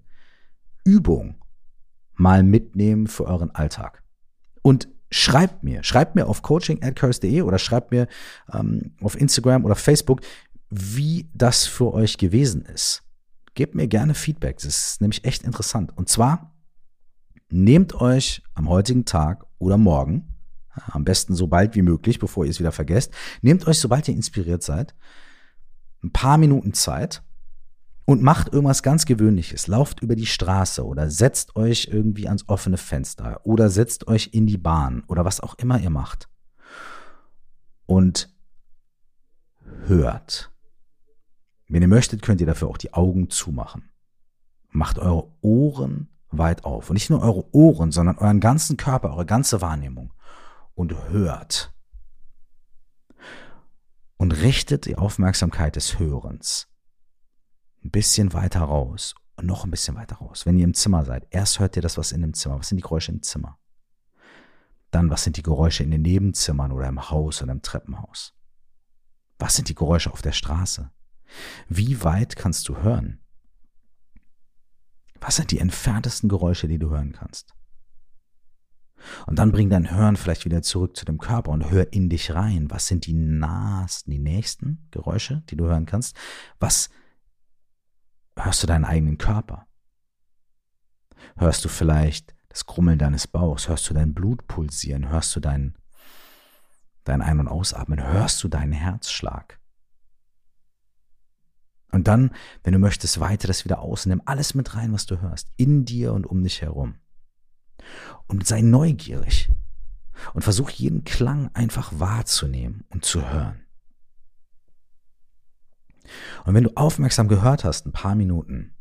Übung 0.84 1.34
mal 2.14 2.44
mitnehmen 2.44 3.08
für 3.08 3.24
euren 3.24 3.50
Alltag. 3.50 4.04
Und 4.62 4.88
schreibt 5.10 5.64
mir, 5.64 5.82
schreibt 5.82 6.14
mir 6.14 6.28
auf 6.28 6.42
coaching.curse.de 6.42 7.42
oder 7.42 7.58
schreibt 7.58 7.90
mir 7.90 8.06
ähm, 8.52 8.94
auf 9.00 9.20
Instagram 9.20 9.64
oder 9.64 9.74
Facebook, 9.74 10.20
wie 10.70 11.28
das 11.34 11.66
für 11.66 11.92
euch 11.92 12.18
gewesen 12.18 12.64
ist. 12.64 13.02
Gebt 13.54 13.74
mir 13.74 13.88
gerne 13.88 14.14
Feedback, 14.14 14.56
das 14.56 14.64
ist 14.66 15.00
nämlich 15.00 15.24
echt 15.24 15.42
interessant. 15.42 15.96
Und 15.96 16.08
zwar 16.08 16.51
nehmt 17.52 17.94
euch 17.94 18.42
am 18.54 18.68
heutigen 18.68 19.04
Tag 19.04 19.44
oder 19.58 19.76
morgen, 19.76 20.36
am 20.70 21.04
besten 21.04 21.34
so 21.34 21.46
bald 21.46 21.74
wie 21.74 21.82
möglich, 21.82 22.18
bevor 22.18 22.44
ihr 22.44 22.50
es 22.50 22.60
wieder 22.60 22.72
vergesst, 22.72 23.12
nehmt 23.42 23.66
euch, 23.66 23.78
sobald 23.78 24.08
ihr 24.08 24.14
inspiriert 24.14 24.62
seid, 24.62 24.94
ein 26.02 26.12
paar 26.12 26.38
Minuten 26.38 26.72
Zeit 26.72 27.22
und 28.04 28.22
macht 28.22 28.52
irgendwas 28.52 28.82
ganz 28.82 29.04
Gewöhnliches. 29.04 29.66
Lauft 29.66 30.00
über 30.00 30.16
die 30.16 30.26
Straße 30.26 30.84
oder 30.84 31.10
setzt 31.10 31.54
euch 31.54 31.88
irgendwie 31.92 32.26
ans 32.26 32.48
offene 32.48 32.78
Fenster 32.78 33.40
oder 33.44 33.68
setzt 33.68 34.08
euch 34.08 34.30
in 34.32 34.46
die 34.46 34.58
Bahn 34.58 35.04
oder 35.06 35.24
was 35.24 35.40
auch 35.40 35.54
immer 35.56 35.78
ihr 35.78 35.90
macht. 35.90 36.28
Und 37.86 38.34
hört. 39.86 40.50
Wenn 41.68 41.82
ihr 41.82 41.88
möchtet, 41.88 42.22
könnt 42.22 42.40
ihr 42.40 42.46
dafür 42.46 42.68
auch 42.68 42.78
die 42.78 42.94
Augen 42.94 43.30
zumachen. 43.30 43.90
Macht 44.70 44.98
eure 44.98 45.30
Ohren 45.42 46.08
weit 46.32 46.64
auf. 46.64 46.90
Und 46.90 46.94
nicht 46.94 47.10
nur 47.10 47.22
eure 47.22 47.54
Ohren, 47.54 47.92
sondern 47.92 48.18
euren 48.18 48.40
ganzen 48.40 48.76
Körper, 48.76 49.10
eure 49.10 49.26
ganze 49.26 49.60
Wahrnehmung. 49.60 50.12
Und 50.74 50.94
hört. 51.10 51.72
Und 54.16 54.32
richtet 54.32 54.86
die 54.86 54.96
Aufmerksamkeit 54.96 55.76
des 55.76 55.98
Hörens 55.98 56.68
ein 57.84 57.90
bisschen 57.90 58.32
weiter 58.32 58.60
raus 58.60 59.14
und 59.36 59.46
noch 59.46 59.64
ein 59.64 59.70
bisschen 59.70 59.96
weiter 59.96 60.16
raus. 60.16 60.46
Wenn 60.46 60.58
ihr 60.58 60.64
im 60.64 60.74
Zimmer 60.74 61.04
seid, 61.04 61.26
erst 61.30 61.58
hört 61.58 61.76
ihr 61.76 61.82
das, 61.82 61.98
was 61.98 62.12
in 62.12 62.22
dem 62.22 62.34
Zimmer, 62.34 62.58
was 62.58 62.68
sind 62.68 62.78
die 62.78 62.82
Geräusche 62.82 63.12
im 63.12 63.22
Zimmer? 63.22 63.58
Dann, 64.90 65.10
was 65.10 65.24
sind 65.24 65.36
die 65.36 65.42
Geräusche 65.42 65.82
in 65.82 65.90
den 65.90 66.02
Nebenzimmern 66.02 66.70
oder 66.70 66.86
im 66.86 67.10
Haus 67.10 67.42
oder 67.42 67.52
im 67.52 67.62
Treppenhaus? 67.62 68.34
Was 69.38 69.56
sind 69.56 69.68
die 69.68 69.74
Geräusche 69.74 70.12
auf 70.12 70.22
der 70.22 70.32
Straße? 70.32 70.90
Wie 71.68 72.04
weit 72.04 72.36
kannst 72.36 72.68
du 72.68 72.76
hören? 72.76 73.21
Was 75.22 75.36
sind 75.36 75.50
die 75.50 75.58
entferntesten 75.58 76.28
Geräusche, 76.28 76.68
die 76.68 76.78
du 76.78 76.90
hören 76.90 77.12
kannst? 77.12 77.54
Und 79.26 79.38
dann 79.38 79.50
bring 79.50 79.70
dein 79.70 79.90
Hören 79.90 80.16
vielleicht 80.16 80.44
wieder 80.44 80.62
zurück 80.62 80.96
zu 80.96 81.04
dem 81.04 81.18
Körper 81.18 81.50
und 81.50 81.70
hör 81.70 81.92
in 81.92 82.08
dich 82.08 82.34
rein. 82.34 82.70
Was 82.70 82.86
sind 82.86 83.06
die 83.06 83.14
nahesten, 83.14 84.12
die 84.12 84.18
nächsten 84.18 84.86
Geräusche, 84.90 85.42
die 85.48 85.56
du 85.56 85.64
hören 85.64 85.86
kannst? 85.86 86.16
Was 86.60 86.90
Hörst 88.38 88.62
du 88.62 88.66
deinen 88.66 88.84
eigenen 88.84 89.18
Körper? 89.18 89.66
Hörst 91.36 91.64
du 91.64 91.68
vielleicht 91.68 92.34
das 92.48 92.66
Grummeln 92.66 92.98
deines 92.98 93.26
Bauchs? 93.26 93.68
Hörst 93.68 93.88
du 93.88 93.94
dein 93.94 94.14
Blut 94.14 94.46
pulsieren? 94.46 95.08
Hörst 95.08 95.34
du 95.36 95.40
dein, 95.40 95.76
dein 97.04 97.22
Ein- 97.22 97.40
und 97.40 97.48
Ausatmen? 97.48 98.02
Hörst 98.02 98.42
du 98.42 98.48
deinen 98.48 98.72
Herzschlag? 98.72 99.60
Und 101.92 102.08
dann, 102.08 102.34
wenn 102.64 102.72
du 102.72 102.78
möchtest, 102.78 103.20
weite 103.20 103.46
das 103.46 103.64
wieder 103.64 103.80
aus 103.80 104.06
nimm 104.06 104.22
alles 104.24 104.54
mit 104.54 104.74
rein, 104.74 104.92
was 104.92 105.06
du 105.06 105.20
hörst, 105.20 105.52
in 105.56 105.84
dir 105.84 106.14
und 106.14 106.26
um 106.26 106.42
dich 106.42 106.62
herum. 106.62 106.96
Und 108.26 108.46
sei 108.46 108.62
neugierig 108.62 109.52
und 110.32 110.42
versuch 110.42 110.70
jeden 110.70 111.04
Klang 111.04 111.50
einfach 111.54 111.92
wahrzunehmen 111.94 112.84
und 112.88 113.04
zu 113.04 113.28
hören. 113.28 113.64
Und 116.44 116.54
wenn 116.54 116.64
du 116.64 116.72
aufmerksam 116.74 117.28
gehört 117.28 117.64
hast, 117.64 117.86
ein 117.86 117.92
paar 117.92 118.14
Minuten, 118.14 118.74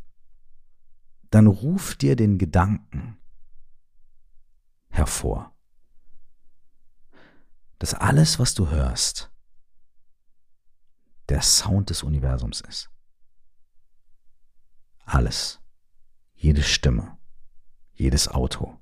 dann 1.29 1.47
ruf 1.47 1.95
dir 1.95 2.15
den 2.15 2.37
Gedanken 2.37 3.17
hervor, 4.89 5.53
dass 7.79 7.93
alles, 7.93 8.39
was 8.39 8.53
du 8.53 8.69
hörst, 8.69 9.31
der 11.29 11.41
Sound 11.41 11.89
des 11.89 12.03
Universums 12.03 12.61
ist. 12.61 12.90
Alles, 15.11 15.59
jede 16.33 16.63
Stimme, 16.63 17.17
jedes 17.91 18.27
Auto, 18.27 18.79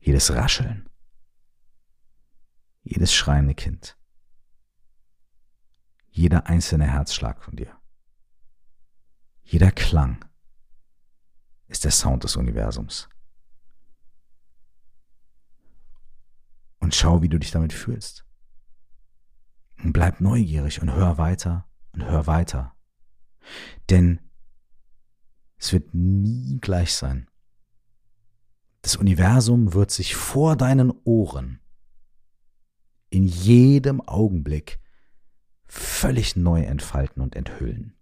jedes 0.00 0.32
Rascheln, 0.32 0.88
jedes 2.82 3.14
schreiende 3.14 3.54
Kind 3.54 3.96
jeder 6.12 6.46
einzelne 6.46 6.86
Herzschlag 6.86 7.42
von 7.42 7.56
dir. 7.56 7.74
Jeder 9.42 9.70
Klang 9.70 10.24
ist 11.68 11.84
der 11.84 11.90
Sound 11.90 12.22
des 12.24 12.36
Universums. 12.36 13.08
Und 16.78 16.94
schau, 16.94 17.22
wie 17.22 17.28
du 17.28 17.38
dich 17.38 17.50
damit 17.50 17.72
fühlst. 17.72 18.26
Und 19.82 19.94
bleib 19.94 20.20
neugierig 20.20 20.82
und 20.82 20.92
hör 20.92 21.16
weiter 21.16 21.66
und 21.92 22.04
hör 22.04 22.26
weiter. 22.26 22.76
Denn 23.88 24.20
es 25.62 25.72
wird 25.72 25.94
nie 25.94 26.58
gleich 26.60 26.92
sein. 26.92 27.28
Das 28.80 28.96
Universum 28.96 29.74
wird 29.74 29.92
sich 29.92 30.16
vor 30.16 30.56
deinen 30.56 30.90
Ohren 31.04 31.60
in 33.10 33.28
jedem 33.28 34.00
Augenblick 34.00 34.80
völlig 35.66 36.34
neu 36.34 36.64
entfalten 36.64 37.22
und 37.22 37.36
enthüllen. 37.36 37.94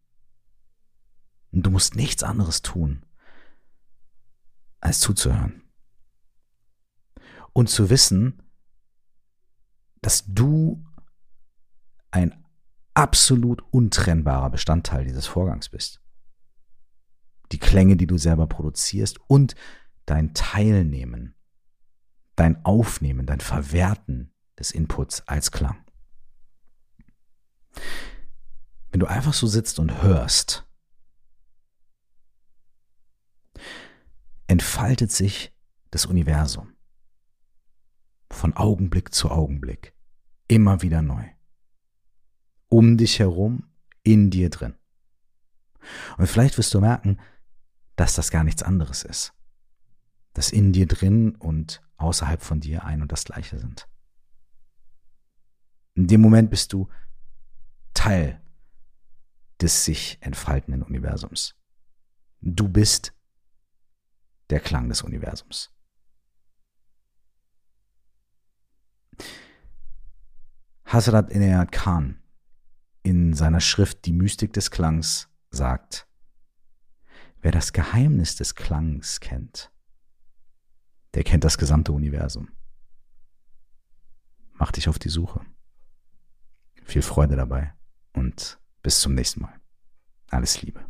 Und 1.52 1.66
du 1.66 1.70
musst 1.70 1.96
nichts 1.96 2.22
anderes 2.22 2.62
tun, 2.62 3.04
als 4.80 5.00
zuzuhören. 5.00 5.62
Und 7.52 7.68
zu 7.68 7.90
wissen, 7.90 8.42
dass 10.00 10.24
du 10.26 10.82
ein 12.10 12.42
absolut 12.94 13.62
untrennbarer 13.70 14.48
Bestandteil 14.48 15.04
dieses 15.04 15.26
Vorgangs 15.26 15.68
bist. 15.68 16.00
Die 17.52 17.58
Klänge, 17.58 17.96
die 17.96 18.06
du 18.06 18.18
selber 18.18 18.46
produzierst 18.46 19.18
und 19.28 19.54
dein 20.06 20.34
Teilnehmen, 20.34 21.34
dein 22.36 22.64
Aufnehmen, 22.64 23.26
dein 23.26 23.40
Verwerten 23.40 24.32
des 24.58 24.70
Inputs 24.70 25.26
als 25.26 25.50
Klang. 25.50 25.84
Wenn 28.90 29.00
du 29.00 29.06
einfach 29.06 29.34
so 29.34 29.46
sitzt 29.46 29.78
und 29.78 30.02
hörst, 30.02 30.66
entfaltet 34.46 35.12
sich 35.12 35.54
das 35.90 36.06
Universum 36.06 36.72
von 38.30 38.54
Augenblick 38.54 39.14
zu 39.14 39.30
Augenblick, 39.30 39.94
immer 40.48 40.82
wieder 40.82 41.02
neu. 41.02 41.24
Um 42.68 42.96
dich 42.96 43.18
herum, 43.18 43.68
in 44.02 44.30
dir 44.30 44.50
drin. 44.50 44.74
Und 46.18 46.26
vielleicht 46.26 46.58
wirst 46.58 46.72
du 46.74 46.80
merken, 46.80 47.18
dass 48.00 48.14
das 48.14 48.30
gar 48.30 48.44
nichts 48.44 48.62
anderes 48.62 49.02
ist. 49.02 49.34
Dass 50.32 50.52
in 50.52 50.72
dir 50.72 50.86
drin 50.86 51.34
und 51.34 51.82
außerhalb 51.98 52.40
von 52.40 52.58
dir 52.58 52.82
ein 52.82 53.02
und 53.02 53.12
das 53.12 53.24
gleiche 53.24 53.58
sind. 53.58 53.86
In 55.92 56.06
dem 56.06 56.22
Moment 56.22 56.48
bist 56.48 56.72
du 56.72 56.88
Teil 57.92 58.40
des 59.60 59.84
sich 59.84 60.16
entfaltenden 60.22 60.82
Universums. 60.82 61.56
Du 62.40 62.70
bist 62.70 63.12
der 64.48 64.60
Klang 64.60 64.88
des 64.88 65.02
Universums. 65.02 65.70
Hazrat 70.86 71.30
Inayat 71.30 71.70
Khan 71.70 72.22
in 73.02 73.34
seiner 73.34 73.60
Schrift 73.60 74.06
Die 74.06 74.14
Mystik 74.14 74.54
des 74.54 74.70
Klangs 74.70 75.28
sagt, 75.50 76.09
wer 77.40 77.52
das 77.52 77.72
Geheimnis 77.72 78.36
des 78.36 78.54
Klangs 78.54 79.20
kennt, 79.20 79.70
der 81.14 81.24
kennt 81.24 81.44
das 81.44 81.58
gesamte 81.58 81.92
Universum. 81.92 82.48
Mach 84.54 84.72
dich 84.72 84.88
auf 84.88 84.98
die 84.98 85.08
Suche. 85.08 85.40
Viel 86.84 87.02
Freude 87.02 87.36
dabei 87.36 87.72
und 88.12 88.58
bis 88.82 89.00
zum 89.00 89.14
nächsten 89.14 89.42
Mal. 89.42 89.60
Alles 90.28 90.62
Liebe. 90.62 90.89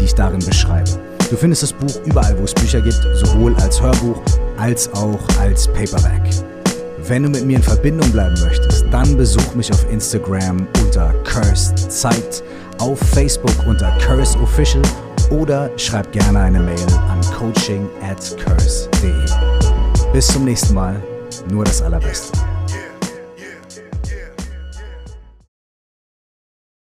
die 0.00 0.06
ich 0.06 0.14
darin 0.14 0.44
beschreibe. 0.44 0.90
Du 1.30 1.36
findest 1.36 1.62
das 1.62 1.72
Buch 1.72 2.00
überall, 2.06 2.36
wo 2.38 2.44
es 2.44 2.54
Bücher 2.54 2.80
gibt, 2.80 3.00
sowohl 3.14 3.54
als 3.56 3.80
Hörbuch 3.80 4.20
als 4.58 4.92
auch 4.94 5.20
als 5.38 5.68
Paperback. 5.68 6.22
Wenn 7.06 7.22
du 7.22 7.28
mit 7.28 7.46
mir 7.46 7.56
in 7.56 7.62
Verbindung 7.62 8.10
bleiben 8.12 8.34
möchtest, 8.40 8.84
dann 8.90 9.16
besuch 9.16 9.54
mich 9.54 9.72
auf 9.72 9.90
Instagram 9.90 10.66
unter 10.82 11.12
Cursed 11.24 11.90
Zeit, 11.90 12.42
auf 12.78 12.98
Facebook 12.98 13.54
unter 13.66 13.90
Curse 13.98 14.38
Official 14.40 14.82
oder 15.30 15.70
schreib 15.76 16.10
gerne 16.12 16.40
eine 16.40 16.60
Mail 16.60 16.86
an 17.08 17.20
coaching 17.36 17.88
at 18.02 18.36
curse.de. 18.44 19.12
Bis 20.12 20.26
zum 20.26 20.44
nächsten 20.44 20.74
Mal, 20.74 21.00
nur 21.50 21.64
das 21.64 21.80
Allerbeste. 21.82 22.49